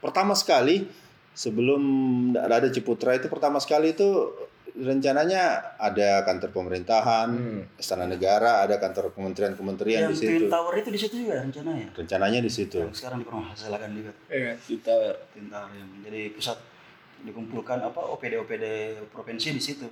pertama 0.02 0.34
sekali 0.36 0.84
sebelum 1.32 1.82
ada 2.36 2.68
Ciputra 2.68 3.14
itu 3.14 3.28
pertama 3.28 3.60
sekali 3.60 3.92
itu 3.92 4.08
rencananya 4.76 5.74
ada 5.80 6.20
kantor 6.28 6.52
pemerintahan, 6.52 7.28
Hmm. 7.32 7.60
istana 7.80 8.04
negara, 8.04 8.60
ada 8.60 8.76
kantor 8.76 9.10
kementerian-kementerian 9.16 10.06
di 10.06 10.12
Yang 10.12 10.20
situ. 10.20 10.32
Twin 10.36 10.52
Tower 10.52 10.74
itu 10.76 10.90
di 10.92 11.00
situ 11.00 11.14
juga 11.24 11.34
rencananya. 11.40 11.88
Rencananya 11.96 12.40
di 12.44 12.50
situ. 12.52 12.78
Yang 12.84 13.00
sekarang 13.00 13.24
dipermasalahkan 13.24 13.90
juga. 13.96 14.12
Iya. 14.28 14.52
Di 14.60 14.76
tower. 14.84 15.14
Twin 15.32 15.46
Tower 15.48 15.70
yang 15.72 15.88
jadi 16.04 16.20
pusat 16.36 16.58
dikumpulkan 17.24 17.78
apa 17.80 18.00
OPD-OPD 18.12 18.64
provinsi 19.08 19.56
di 19.56 19.62
situ. 19.62 19.86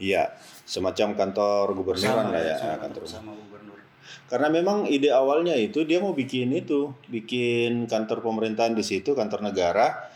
Iya, 0.00 0.32
semacam 0.64 1.12
kantor 1.12 1.76
gubernuran 1.76 2.32
lah 2.32 2.40
ya, 2.40 2.56
sama 2.56 2.80
kantor. 2.80 3.04
bersama 3.04 3.30
gubernur. 3.36 3.76
Karena 4.32 4.48
memang 4.48 4.88
ide 4.88 5.12
awalnya 5.12 5.52
itu 5.52 5.84
dia 5.84 6.00
mau 6.00 6.16
bikin 6.16 6.48
itu, 6.56 6.96
bikin 7.12 7.84
kantor 7.84 8.24
pemerintahan 8.24 8.72
di 8.72 8.80
situ, 8.80 9.12
kantor 9.12 9.44
negara, 9.44 10.08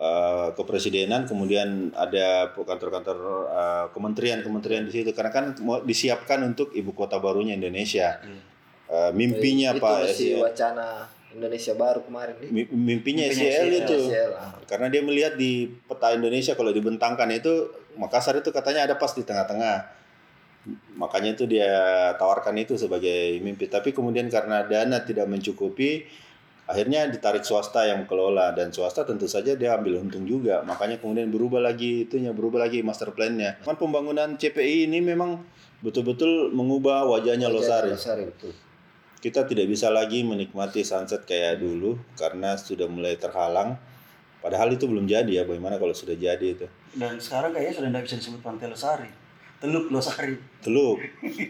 eh, 0.00 0.48
kepresidenan, 0.56 1.28
kemudian 1.28 1.92
ada 1.92 2.56
kantor-kantor 2.56 3.18
eh, 3.52 3.86
kementerian-kementerian 3.92 4.88
di 4.88 4.92
situ. 4.96 5.12
Karena 5.12 5.28
kan 5.28 5.52
mau 5.60 5.84
disiapkan 5.84 6.40
untuk 6.40 6.72
ibu 6.72 6.96
kota 6.96 7.20
barunya 7.20 7.52
Indonesia. 7.52 8.16
Iya. 8.24 8.48
Eh, 8.90 9.12
mimpinya 9.14 9.70
itu 9.70 9.78
Pak 9.78 9.92
masih 10.02 10.30
SEL, 10.34 10.42
wacana 10.42 11.06
Indonesia 11.30 11.78
baru 11.78 12.02
kemarin 12.02 12.34
mimpinya 12.42 12.66
Mimpinya 12.74 13.26
SEL 13.30 13.70
SEL. 13.70 13.80
itu. 13.86 13.98
SEL, 14.10 14.30
ah. 14.34 14.58
Karena 14.66 14.90
dia 14.90 14.98
melihat 15.06 15.38
di 15.38 15.70
peta 15.86 16.10
Indonesia 16.10 16.58
kalau 16.58 16.74
dibentangkan 16.74 17.30
itu 17.30 17.70
Makassar 17.94 18.34
itu 18.38 18.50
katanya 18.50 18.90
ada 18.90 18.98
pas 18.98 19.14
di 19.14 19.22
tengah-tengah. 19.22 19.86
Makanya 20.98 21.38
itu 21.38 21.46
dia 21.46 21.70
tawarkan 22.18 22.58
itu 22.58 22.74
sebagai 22.74 23.38
mimpi. 23.42 23.70
Tapi 23.70 23.94
kemudian 23.94 24.26
karena 24.26 24.66
dana 24.66 25.02
tidak 25.06 25.30
mencukupi, 25.30 26.06
akhirnya 26.70 27.10
ditarik 27.10 27.42
swasta 27.42 27.82
yang 27.82 28.06
kelola 28.06 28.54
dan 28.54 28.70
swasta 28.70 29.02
tentu 29.02 29.26
saja 29.26 29.58
dia 29.58 29.74
ambil 29.74 29.98
untung 29.98 30.22
juga. 30.22 30.62
Makanya 30.62 31.02
kemudian 31.02 31.26
berubah 31.34 31.58
lagi 31.58 32.06
itunya, 32.06 32.30
berubah 32.30 32.62
lagi 32.62 32.86
master 32.86 33.10
plan-nya. 33.10 33.58
Kan 33.66 33.74
pembangunan 33.74 34.38
CPI 34.38 34.86
ini 34.86 35.02
memang 35.02 35.42
betul-betul 35.82 36.54
mengubah 36.54 37.10
wajahnya 37.10 37.50
Losari. 37.50 37.90
Losari 37.90 38.30
betul. 38.30 38.54
Kita 39.20 39.44
tidak 39.44 39.68
bisa 39.68 39.92
lagi 39.92 40.24
menikmati 40.24 40.80
sunset 40.80 41.28
kayak 41.28 41.60
dulu 41.60 41.98
karena 42.16 42.56
sudah 42.56 42.88
mulai 42.88 43.18
terhalang. 43.20 43.76
Padahal 44.40 44.72
itu 44.72 44.88
belum 44.88 45.04
jadi 45.04 45.28
ya. 45.28 45.42
Bagaimana 45.44 45.76
kalau 45.76 45.92
sudah 45.92 46.16
jadi 46.16 46.46
itu? 46.56 46.64
Dan 46.96 47.20
sekarang 47.20 47.52
kayaknya 47.52 47.74
sudah 47.76 47.88
tidak 47.92 48.04
bisa 48.08 48.16
disebut 48.16 48.40
Pantai 48.40 48.72
Losari. 48.72 49.10
Teluk 49.60 49.92
Losari. 49.92 50.40
Teluk. 50.64 50.96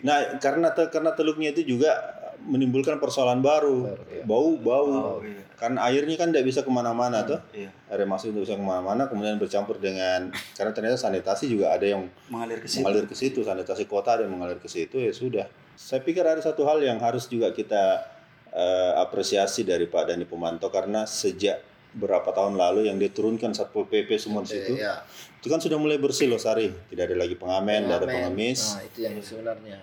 Nah, 0.03 0.35
karena 0.43 0.75
te- 0.75 0.91
karena 0.91 1.15
teluknya 1.15 1.55
itu 1.55 1.63
juga 1.63 1.95
menimbulkan 2.44 2.96
persoalan 2.96 3.44
baru, 3.44 3.92
bau 4.24 4.57
bau. 4.57 5.20
iya. 5.20 5.42
Kan 5.61 5.76
airnya 5.76 6.16
kan 6.16 6.33
tidak 6.33 6.48
bisa 6.48 6.61
ke 6.64 6.70
mana-mana 6.72 7.20
tuh. 7.29 7.37
Iya. 7.53 7.68
Air 7.92 8.09
masuk 8.09 8.33
tidak 8.33 8.48
bisa 8.48 8.57
ke 8.57 8.64
mana-mana, 8.64 9.07
kemudian 9.12 9.37
bercampur 9.37 9.76
dengan 9.76 10.33
karena 10.57 10.72
ternyata 10.72 10.96
sanitasi 10.96 11.53
juga 11.53 11.76
ada 11.76 11.85
yang 11.85 12.09
Mengalir 12.33 12.64
ke 12.64 12.68
situ. 12.68 12.81
mengalir 12.81 13.05
ke 13.05 13.14
situ, 13.18 13.40
sanitasi 13.44 13.85
kota 13.85 14.16
ada 14.16 14.22
yang 14.24 14.33
mengalir 14.33 14.57
ke 14.57 14.68
situ 14.72 14.96
ya 14.96 15.12
sudah. 15.12 15.46
Saya 15.76 16.00
pikir 16.00 16.24
ada 16.24 16.40
satu 16.40 16.64
hal 16.64 16.81
yang 16.81 16.96
harus 17.00 17.29
juga 17.29 17.53
kita 17.53 18.05
eh, 18.50 18.92
apresiasi 18.96 19.62
dari 19.68 19.85
Pak 19.85 20.09
Dani 20.12 20.24
Pemanto 20.24 20.72
karena 20.72 21.05
sejak 21.05 21.61
berapa 21.90 22.31
tahun 22.31 22.55
lalu 22.55 22.87
yang 22.87 23.03
dia 23.03 23.11
turunkan 23.11 23.50
satpol 23.50 23.83
pp 23.90 24.14
semua 24.14 24.46
di 24.46 24.55
situ, 24.55 24.79
ya 24.79 25.03
itu 25.42 25.50
kan 25.50 25.59
sudah 25.59 25.74
mulai 25.74 25.98
bersih 25.98 26.31
loh 26.31 26.38
Sari, 26.38 26.70
tidak 26.87 27.11
ada 27.11 27.26
lagi 27.26 27.35
pengamen, 27.35 27.83
tidak 27.90 27.96
ada 27.98 28.07
Pengamen. 28.07 28.31
pengemis, 28.31 28.61
nah 28.79 28.83
itu 28.87 28.98
yang 29.03 29.14
sebenarnya 29.18 29.79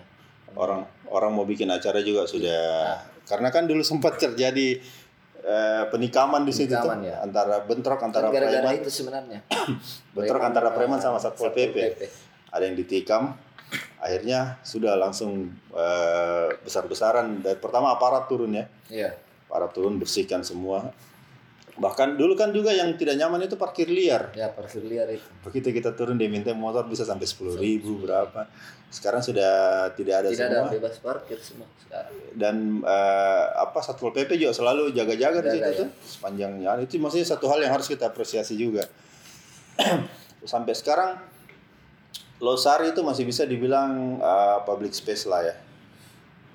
orang 0.56 0.86
orang 1.10 1.30
mau 1.34 1.44
bikin 1.44 1.68
acara 1.68 2.00
juga 2.00 2.24
sudah. 2.24 2.96
Karena 3.28 3.52
kan 3.52 3.68
dulu 3.68 3.84
sempat 3.84 4.16
terjadi 4.16 4.80
eh, 5.44 5.84
penikaman 5.92 6.48
di 6.48 6.52
situ 6.56 6.72
tuh 6.72 6.96
ya. 7.04 7.20
antara 7.20 7.60
bentrok 7.64 8.00
antara 8.00 8.28
Kan 8.28 8.36
gara-gara 8.36 8.68
preman. 8.68 8.80
itu 8.80 8.90
sebenarnya. 8.92 9.40
Bentrok 10.16 10.40
antara 10.40 10.72
preman 10.72 10.96
sama 10.96 11.20
satpol 11.20 11.52
pp 11.52 11.76
PP. 11.76 12.00
ada 12.48 12.64
yang 12.64 12.76
ditikam 12.76 13.36
akhirnya 14.00 14.56
sudah 14.64 14.96
langsung 14.96 15.52
eh, 15.76 16.48
besar-besaran. 16.64 17.44
Dari 17.44 17.60
pertama 17.60 17.92
aparat 17.92 18.24
turun 18.28 18.56
ya. 18.56 18.64
Iya. 18.88 19.12
Aparat 19.48 19.76
turun 19.76 20.00
bersihkan 20.00 20.40
semua 20.40 20.88
bahkan 21.78 22.18
dulu 22.18 22.34
kan 22.34 22.50
juga 22.50 22.74
yang 22.74 22.98
tidak 22.98 23.14
nyaman 23.14 23.46
itu 23.46 23.54
parkir 23.54 23.86
liar. 23.86 24.34
Ya 24.34 24.50
parkir 24.50 24.82
liar 24.82 25.06
itu. 25.14 25.22
Begitu 25.46 25.70
kita 25.70 25.94
turun 25.94 26.18
dia 26.18 26.26
minta 26.26 26.50
motor 26.50 26.82
bisa 26.90 27.06
sampai 27.06 27.24
sepuluh 27.24 27.54
ribu 27.54 28.02
berapa. 28.02 28.50
Sekarang 28.90 29.22
sudah 29.22 29.86
tidak 29.94 30.26
ada 30.26 30.28
tidak 30.34 30.50
ada 30.50 30.58
semua. 30.66 30.74
bebas 30.74 30.94
parkir 30.98 31.38
semua 31.38 31.70
sekarang. 31.78 32.14
Dan 32.34 32.82
eh, 32.82 33.44
apa 33.62 33.78
satpol 33.78 34.10
pp 34.10 34.34
juga 34.34 34.52
selalu 34.58 34.90
jaga-jaga 34.90 35.38
di 35.38 35.50
situ 35.54 35.70
ya. 35.70 35.80
tuh 35.86 35.88
sepanjang 36.02 36.52
jalan. 36.58 36.78
Itu 36.82 36.98
maksudnya 36.98 37.26
satu 37.30 37.46
hal 37.46 37.62
yang 37.62 37.72
harus 37.72 37.86
kita 37.86 38.10
apresiasi 38.10 38.58
juga. 38.58 38.82
Sampai 40.52 40.74
sekarang 40.74 41.38
Losari 42.38 42.94
itu 42.94 43.02
masih 43.06 43.22
bisa 43.22 43.46
dibilang 43.46 44.18
eh, 44.18 44.58
public 44.66 44.90
space 44.90 45.30
lah 45.30 45.46
ya. 45.46 45.54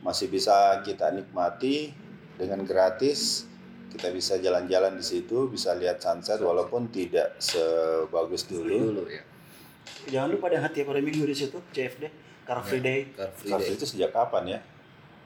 Masih 0.03 0.27
bisa 0.27 0.83
kita 0.83 1.15
nikmati 1.15 1.95
dengan 2.35 2.67
gratis 2.67 3.52
kita 3.93 4.09
bisa 4.09 4.33
jalan-jalan 4.37 4.97
di 4.97 5.05
situ 5.05 5.47
bisa 5.47 5.71
lihat 5.73 5.97
sunset 5.97 6.41
walaupun 6.41 6.89
tidak 6.89 7.37
sebagus 7.37 8.43
dulu. 8.43 8.73
dulu 8.91 9.03
ya. 9.05 9.21
Jangan 10.09 10.33
lupa 10.33 10.49
ada 10.49 10.59
hati 10.61 10.81
pada 10.81 10.99
minggu 10.99 11.23
di 11.23 11.31
situ 11.31 11.61
CFD 11.69 12.09
Car 12.43 12.59
Free 12.59 12.81
Day. 12.81 13.07
car 13.13 13.29
free 13.31 13.47
Car 13.47 13.59
day. 13.61 13.69
Free 13.69 13.77
itu 13.77 13.85
sejak 13.85 14.11
kapan 14.11 14.43
ya? 14.49 14.59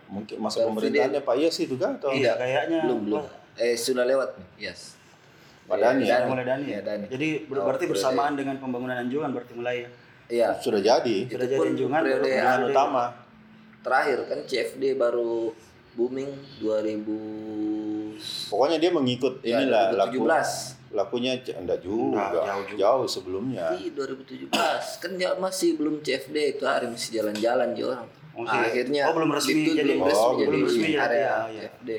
Mungkin 0.07 0.37
masa 0.37 0.63
pemerintahannya 0.63 1.19
Pak. 1.19 1.33
Iya 1.33 1.49
sih 1.49 1.65
itu 1.65 1.75
kan 1.75 1.97
atau 1.97 2.11
Iya 2.11 2.35
kayaknya. 2.35 2.79
Belum 2.85 2.99
belum. 3.03 3.23
Eh 3.57 3.73
sudah 3.73 4.05
lewat. 4.05 4.37
Nih 4.37 4.69
yes. 4.69 4.93
Pak 5.65 5.77
Dani 5.77 6.03
ya? 6.05 6.23
Mulai 6.23 6.45
Dani. 6.45 6.63
Iya, 6.67 6.79
Dani. 6.79 7.05
Jadi 7.07 7.27
ber- 7.43 7.59
Oh, 7.59 7.65
berarti 7.67 7.85
Free 7.87 7.91
bersamaan 7.95 8.33
dengan 8.35 8.55
pembangunan 8.55 8.95
Anjungan 8.95 9.31
berarti 9.33 9.51
mulai 9.51 9.75
ya. 9.83 9.89
iya. 10.29 10.49
Sudah 10.59 10.79
jadi. 10.79 11.17
Sudah 11.27 11.43
Itu 11.43 11.53
jadi 11.55 11.67
Anjungan 11.71 12.01
baru 12.03 12.23
periode- 12.23 12.71
utama. 12.71 13.05
terakhir 13.77 14.19
kan 14.27 14.39
CFD 14.43 14.99
baru 14.99 15.55
booming 15.95 16.27
2000 16.59 17.07
pokoknya 18.47 18.77
dia 18.77 18.89
mengikut 18.89 19.33
ya, 19.41 19.57
inilah 19.57 19.83
laku 19.93 20.23
2017 20.23 20.77
lakunya 20.89 21.31
c- 21.37 21.51
enggak 21.53 21.79
juga 21.79 22.31
Enggak, 22.31 22.43
jauh 22.45 22.63
juga. 22.65 22.79
jauh 22.79 23.05
sebelumnya 23.05 23.65
Di 23.73 23.91
2017 23.91 24.47
kan 24.97 25.11
ya 25.13 25.29
masih 25.35 25.75
belum 25.75 25.99
CFD 25.99 26.35
itu 26.53 26.63
hari 26.63 26.87
masih 26.87 27.09
jalan-jalan 27.13 27.69
ya 27.71 27.85
orang. 27.87 28.07
Oh. 28.31 28.45
Akhirnya 28.45 29.03
Oh, 29.03 29.13
belum 29.13 29.29
resmi 29.31 29.53
itu 29.57 29.71
jadi- 29.73 29.97
belum 29.97 29.99
Oh, 29.99 30.07
resmi 30.07 30.33
belum 30.37 30.47
jadi 30.47 30.57
resmi 30.63 30.87
jadi, 30.87 30.97
area 31.01 31.19
ya, 31.19 31.27
ya. 31.27 31.61
CFD. 31.67 31.89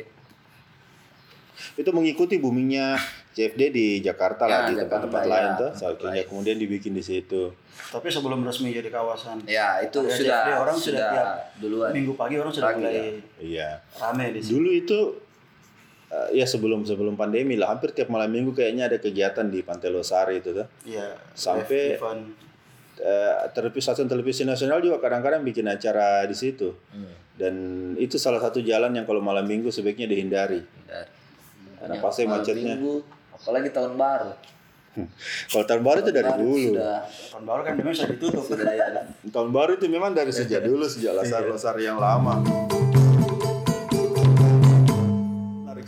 itu 1.77 1.91
mengikuti 1.93 2.35
boomingnya 2.37 2.95
CFD 3.33 3.63
di 3.69 3.87
Jakarta 4.01 4.47
lah 4.47 4.67
Ya, 4.67 4.69
di 4.69 4.75
tempat-tempat 4.79 5.21
Jakarta, 5.21 5.35
lain 5.37 5.47
ya. 5.49 5.59
tuh 5.61 5.71
akhirnya 5.85 6.23
kemudian 6.25 6.57
dibikin 6.57 6.93
di 6.93 7.03
situ 7.03 7.55
Tapi 7.89 8.09
sebelum 8.09 8.43
resmi 8.43 8.71
jadi 8.71 8.89
kawasan 8.89 9.43
Ya 9.45 9.79
itu 9.81 9.99
Area 10.01 10.11
sudah 10.13 10.39
CFD 10.39 10.51
orang 10.57 10.77
sudah 10.77 10.83
sudah 10.97 11.09
tiap 11.13 11.29
duluan. 11.57 11.91
minggu 11.93 12.13
pagi 12.15 12.35
orang 12.37 12.51
sudah 12.53 12.69
Pagi, 12.69 12.81
mulai 12.81 12.95
ya. 12.95 13.07
iya 13.39 13.69
rame 13.95 14.25
di 14.31 14.41
situ. 14.41 14.51
dulu 14.55 14.71
itu 14.73 14.99
eh, 16.09 16.29
ya 16.35 16.45
sebelum 16.45 16.83
sebelum 16.83 17.15
pandemi 17.15 17.55
lah 17.55 17.71
hampir 17.71 17.91
tiap 17.91 18.09
malam 18.09 18.29
minggu 18.29 18.53
kayaknya 18.53 18.87
ada 18.87 18.97
kegiatan 18.97 19.47
di 19.47 19.61
Pantai 19.61 19.89
Losari 19.89 20.39
itu 20.39 20.53
tuh 20.53 20.67
Iya. 20.85 21.17
Sampai-. 21.33 21.97
Eh, 22.99 23.35
televisi 23.53 23.85
stasiun 23.85 24.07
televisi 24.07 24.43
nasional 24.43 24.79
juga 24.79 24.99
kadang-kadang 24.99 25.41
bikin 25.41 25.63
acara 25.65 26.25
di 26.25 26.35
situ 26.35 26.75
Hmm. 26.91 27.07
dan 27.33 27.55
itu 27.95 28.19
salah 28.19 28.39
satu 28.39 28.59
jalan 28.59 28.91
yang 28.91 29.07
kalau 29.07 29.23
malam 29.23 29.47
minggu 29.47 29.71
sebaiknya 29.71 30.05
dihindari 30.05 30.59
Dan 30.85 31.07
karena 31.79 31.95
ya, 31.95 32.03
pasti 32.03 32.27
malam 32.27 32.43
macetnya 32.43 32.75
Minggu, 32.75 32.99
apalagi 33.31 33.71
tahun 33.71 33.95
baru. 33.95 34.33
kalau 35.49 35.65
tahun 35.65 35.83
baru 35.85 35.99
itu 36.01 36.11
dari 36.11 36.27
Baru 36.27 36.43
dulu 36.43 36.59
Sudah 36.75 36.99
Tahun 37.07 37.45
baru 37.47 37.61
kan 37.63 37.75
memang 37.77 37.95
sudah 37.95 38.11
ditutup. 38.11 38.43
sudah 38.43 38.67
ya. 38.67 38.87
tahun 39.31 39.51
baru 39.55 39.71
itu 39.73 39.87
memang 39.87 40.11
dari 40.11 40.33
sejak 40.35 40.61
dulu 40.61 40.85
sejak 40.85 41.13
lasar-lasar 41.15 41.79
yang 41.79 42.03
lama 42.03 42.43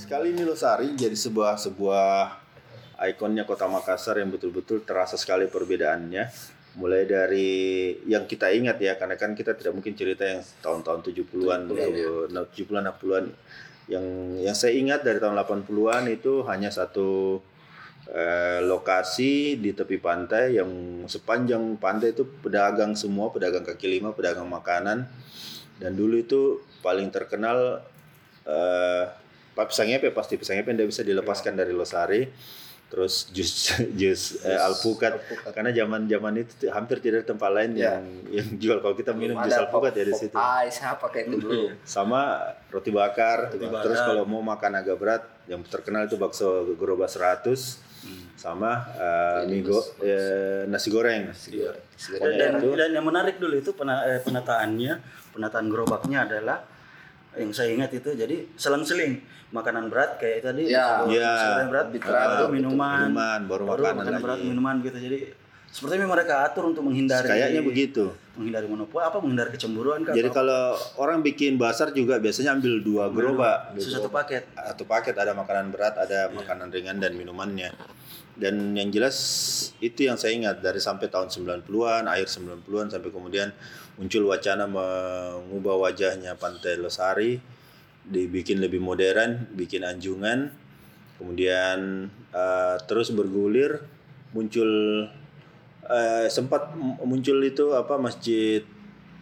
sekali 0.01 0.33
ini 0.33 0.49
Losari 0.49 0.97
jadi 0.97 1.13
sebuah 1.13 1.61
sebuah 1.61 2.09
ikonnya 3.13 3.45
kota 3.45 3.69
Makassar 3.69 4.17
yang 4.17 4.33
betul-betul 4.33 4.81
terasa 4.89 5.21
sekali 5.21 5.45
perbedaannya. 5.45 6.25
Mulai 6.81 7.03
dari 7.05 7.51
yang 8.07 8.25
kita 8.25 8.49
ingat 8.49 8.81
ya 8.81 8.97
karena 8.97 9.21
kan 9.21 9.37
kita 9.37 9.53
tidak 9.59 9.77
mungkin 9.77 9.93
cerita 9.93 10.25
yang 10.25 10.41
tahun-tahun 10.65 11.01
70-an 11.03 11.61
70-an, 11.69 12.31
atau 12.33 12.49
70-an 12.49 12.85
60-an 12.95 13.25
yang 13.91 14.07
yang 14.39 14.55
saya 14.55 14.79
ingat 14.79 15.03
dari 15.03 15.19
tahun 15.19 15.35
80-an 15.35 16.07
itu 16.15 16.47
hanya 16.47 16.71
satu 16.71 17.43
eh, 18.07 18.63
lokasi 18.63 19.59
di 19.59 19.75
tepi 19.75 19.99
pantai 19.99 20.63
yang 20.63 21.05
sepanjang 21.11 21.75
pantai 21.77 22.15
itu 22.15 22.23
pedagang 22.39 22.95
semua 22.95 23.35
pedagang 23.35 23.67
kaki 23.67 24.01
lima 24.01 24.15
pedagang 24.15 24.47
makanan. 24.47 25.11
Dan 25.83 25.99
dulu 25.99 26.23
itu 26.23 26.63
paling 26.81 27.11
terkenal 27.11 27.83
eh 28.47 29.05
Pak 29.51 29.67
pisang 29.67 29.89
epe 29.89 30.11
pasti 30.11 30.35
pisang 30.35 30.57
epe 30.57 30.71
tidak 30.71 30.89
bisa 30.89 31.03
dilepaskan 31.03 31.55
dari 31.55 31.71
Losari. 31.71 32.23
Terus 32.87 33.31
jus 33.31 33.71
jus 34.01 34.43
eh, 34.43 34.59
alpukat. 34.59 35.23
karena 35.51 35.71
zaman 35.71 36.05
zaman 36.05 36.35
itu 36.37 36.67
hampir 36.69 36.99
tidak 36.99 37.23
ada 37.23 37.27
tempat 37.31 37.51
lain 37.53 37.71
Ya. 37.73 37.95
yang 37.95 38.05
yang 38.29 38.49
jual. 38.57 38.79
Kalau 38.79 38.95
kita 38.95 39.13
minum 39.13 39.39
jus 39.39 39.55
alpukat 39.55 39.95
ya 39.95 40.05
di 40.05 40.15
situ. 40.17 40.35
ice 40.35 40.83
apa 40.83 41.07
kayak 41.07 41.27
itu 41.29 41.37
belum. 41.39 41.71
sama 41.87 42.41
roti 42.67 42.91
bakar. 42.91 43.55
Roti 43.55 43.63
terus 43.63 43.95
bakar. 43.97 44.09
kalau 44.09 44.25
mau 44.25 44.43
makan 44.43 44.73
agak 44.77 44.97
berat 44.97 45.23
yang 45.47 45.63
terkenal 45.63 46.03
itu 46.05 46.15
bakso 46.15 46.67
gerobak 46.75 47.07
100 47.07 47.91
sama 48.35 48.81
eh, 48.97 49.41
mie 49.47 49.61
go- 49.61 49.87
eh, 50.01 50.65
nasi 50.65 50.89
goreng. 50.89 51.31
Segera. 51.31 51.77
Pokoknya 52.01 52.37
dan, 52.41 52.53
itu. 52.57 52.69
dan 52.73 52.91
yang 52.91 53.05
menarik 53.05 53.37
dulu 53.37 53.55
itu 53.55 53.71
pena- 53.71 54.03
eh, 54.03 54.19
penataannya, 54.19 54.93
penataan 55.31 55.67
gerobaknya 55.69 56.25
adalah 56.25 56.65
yang 57.39 57.51
saya 57.55 57.71
ingat 57.75 57.91
itu 57.95 58.11
jadi 58.15 58.37
selang-seling. 58.59 59.23
Makanan 59.51 59.91
berat 59.91 60.23
kayak 60.23 60.47
tadi 60.47 60.71
Ya. 60.71 61.03
Ya. 61.11 61.35
goreng 61.59 61.71
berat 61.71 61.87
baru 61.91 62.47
minuman. 62.55 63.11
Minuman 63.11 63.41
baru, 63.51 63.63
baru 63.67 63.83
makanan, 63.83 63.99
makanan 63.99 64.21
berat 64.23 64.41
minuman 64.47 64.75
gitu. 64.83 64.99
Jadi 64.99 65.19
sepertinya 65.71 66.07
mereka 66.11 66.47
atur 66.47 66.71
untuk 66.71 66.87
menghindari. 66.87 67.27
Kayaknya 67.27 67.63
begitu 67.67 68.15
menghindari 68.41 68.65
monopoli 68.65 69.05
apa 69.05 69.21
menghindari 69.21 69.53
kecemburuan 69.53 70.01
kan 70.01 70.17
jadi 70.17 70.33
kalau 70.33 70.73
orang 70.97 71.21
bikin 71.21 71.61
basar 71.61 71.93
juga 71.93 72.17
biasanya 72.17 72.57
ambil 72.57 72.81
dua 72.81 73.05
gerobak. 73.13 73.77
satu 73.81 74.09
paket. 74.09 74.49
Atau 74.57 74.85
paket 74.89 75.17
ada 75.17 75.37
makanan 75.37 75.73
berat 75.73 75.97
ada 76.01 76.33
makanan 76.33 76.73
ringan 76.73 76.97
dan 77.01 77.13
minumannya. 77.17 77.73
Dan 78.41 78.73
yang 78.73 78.89
jelas 78.89 79.17
itu 79.85 80.09
yang 80.09 80.17
saya 80.17 80.33
ingat 80.33 80.65
dari 80.65 80.81
sampai 80.81 81.13
tahun 81.13 81.29
90-an 81.29 82.09
akhir 82.09 82.41
90-an 82.41 82.89
sampai 82.89 83.11
kemudian 83.13 83.53
muncul 84.01 84.33
wacana 84.33 84.65
mengubah 84.65 85.77
wajahnya 85.77 86.41
Pantai 86.41 86.81
Losari 86.81 87.37
dibikin 88.01 88.65
lebih 88.65 88.81
modern 88.81 89.53
bikin 89.53 89.85
anjungan 89.85 90.49
kemudian 91.21 92.09
eh, 92.33 92.77
terus 92.89 93.13
bergulir 93.13 93.85
muncul 94.33 95.05
eh, 95.87 96.27
sempat 96.29 96.75
muncul 97.01 97.39
itu 97.41 97.73
apa 97.73 97.97
masjid 97.97 98.61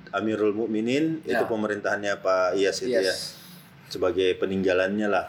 Amirul 0.09 0.57
Mukminin 0.57 1.21
itu 1.23 1.37
Ya. 1.37 1.45
pemerintahannya 1.45 2.19
Pak 2.19 2.57
Iyas 2.57 2.81
itu 2.81 2.97
ya 2.97 3.05
Yes. 3.05 3.37
sebagai 3.89 4.37
peninggalannya 4.37 5.05
lah 5.07 5.29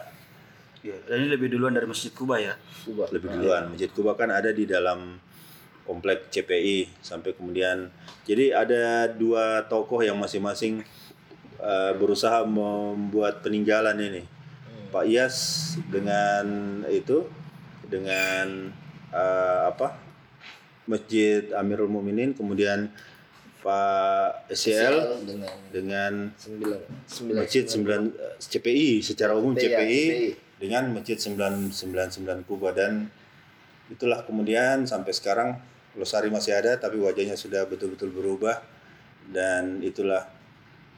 ya, 0.80 0.96
dan 1.04 1.24
ini 1.24 1.28
lebih 1.30 1.52
duluan 1.52 1.76
dari 1.76 1.84
masjid 1.84 2.08
Kuba 2.10 2.40
ya 2.40 2.56
Kuba. 2.82 3.08
lebih 3.12 3.28
duluan 3.28 3.68
Masjid 3.70 3.92
Kuba 3.92 4.16
kan 4.16 4.32
ada 4.32 4.48
di 4.50 4.64
dalam 4.64 5.20
komplek 5.84 6.32
CPI 6.32 6.88
sampai 7.00 7.36
kemudian 7.36 7.92
jadi 8.24 8.56
ada 8.56 8.82
dua 9.10 9.64
tokoh 9.68 10.00
yang 10.00 10.16
masing-masing 10.16 10.80
eh, 11.60 11.92
berusaha 11.96 12.44
membuat 12.44 13.44
peninggalan 13.44 13.96
ini 13.96 14.24
Pak 14.88 15.04
Iyas 15.04 15.36
dengan 15.92 16.44
itu 16.88 17.28
dengan 17.84 18.72
eh, 19.12 19.60
apa 19.68 19.92
Masjid 20.88 21.52
Amirul 21.52 21.92
Mukminin 21.92 22.32
kemudian 22.32 22.88
Pak 23.60 24.48
SCL 24.48 25.20
dengan 25.28 25.52
dengan 25.68 26.12
sembilan 26.32 26.80
sembilan 27.04 27.38
Masjid 27.44 27.64
9 27.68 28.40
CPI 28.40 29.04
secara 29.04 29.36
umum 29.36 29.52
CPI, 29.52 29.68
CPI, 29.68 30.02
dengan 30.56 30.88
Masjid 30.96 31.20
999 31.20 32.48
Kuba. 32.48 32.72
Dan 32.72 33.04
itulah 33.92 34.24
kemudian 34.24 34.88
sampai 34.88 35.12
sekarang 35.12 35.60
Losari 35.98 36.32
masih 36.32 36.56
ada 36.56 36.78
tapi 36.80 36.96
wajahnya 37.02 37.36
sudah 37.36 37.68
betul-betul 37.68 38.08
berubah. 38.08 38.64
Dan 39.28 39.84
itulah 39.84 40.24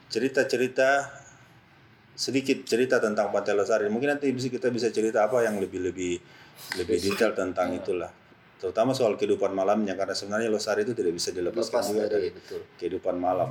cerita-cerita 0.07 1.11
sedikit 2.15 2.63
cerita 2.63 3.03
tentang 3.03 3.35
Pantai 3.35 3.59
Losari. 3.59 3.91
Mungkin 3.91 4.15
nanti 4.15 4.31
bisa 4.31 4.47
kita 4.47 4.71
bisa 4.71 4.87
cerita 4.95 5.27
apa 5.27 5.43
yang 5.43 5.59
lebih 5.59 5.83
lebih 5.83 6.15
lebih 6.79 6.97
detail 7.03 7.35
tentang 7.35 7.75
itulah. 7.75 8.22
Terutama 8.63 8.95
soal 8.95 9.19
kehidupan 9.19 9.59
malamnya 9.59 9.99
karena 9.99 10.15
sebenarnya 10.15 10.47
Losari 10.47 10.87
itu 10.87 10.95
tidak 10.95 11.19
bisa 11.19 11.35
dilepaskan 11.35 11.83
lepas 11.83 11.91
juga 11.91 12.07
dari 12.07 12.15
dari 12.15 12.29
betul 12.31 12.61
kehidupan 12.79 13.17
malam. 13.19 13.51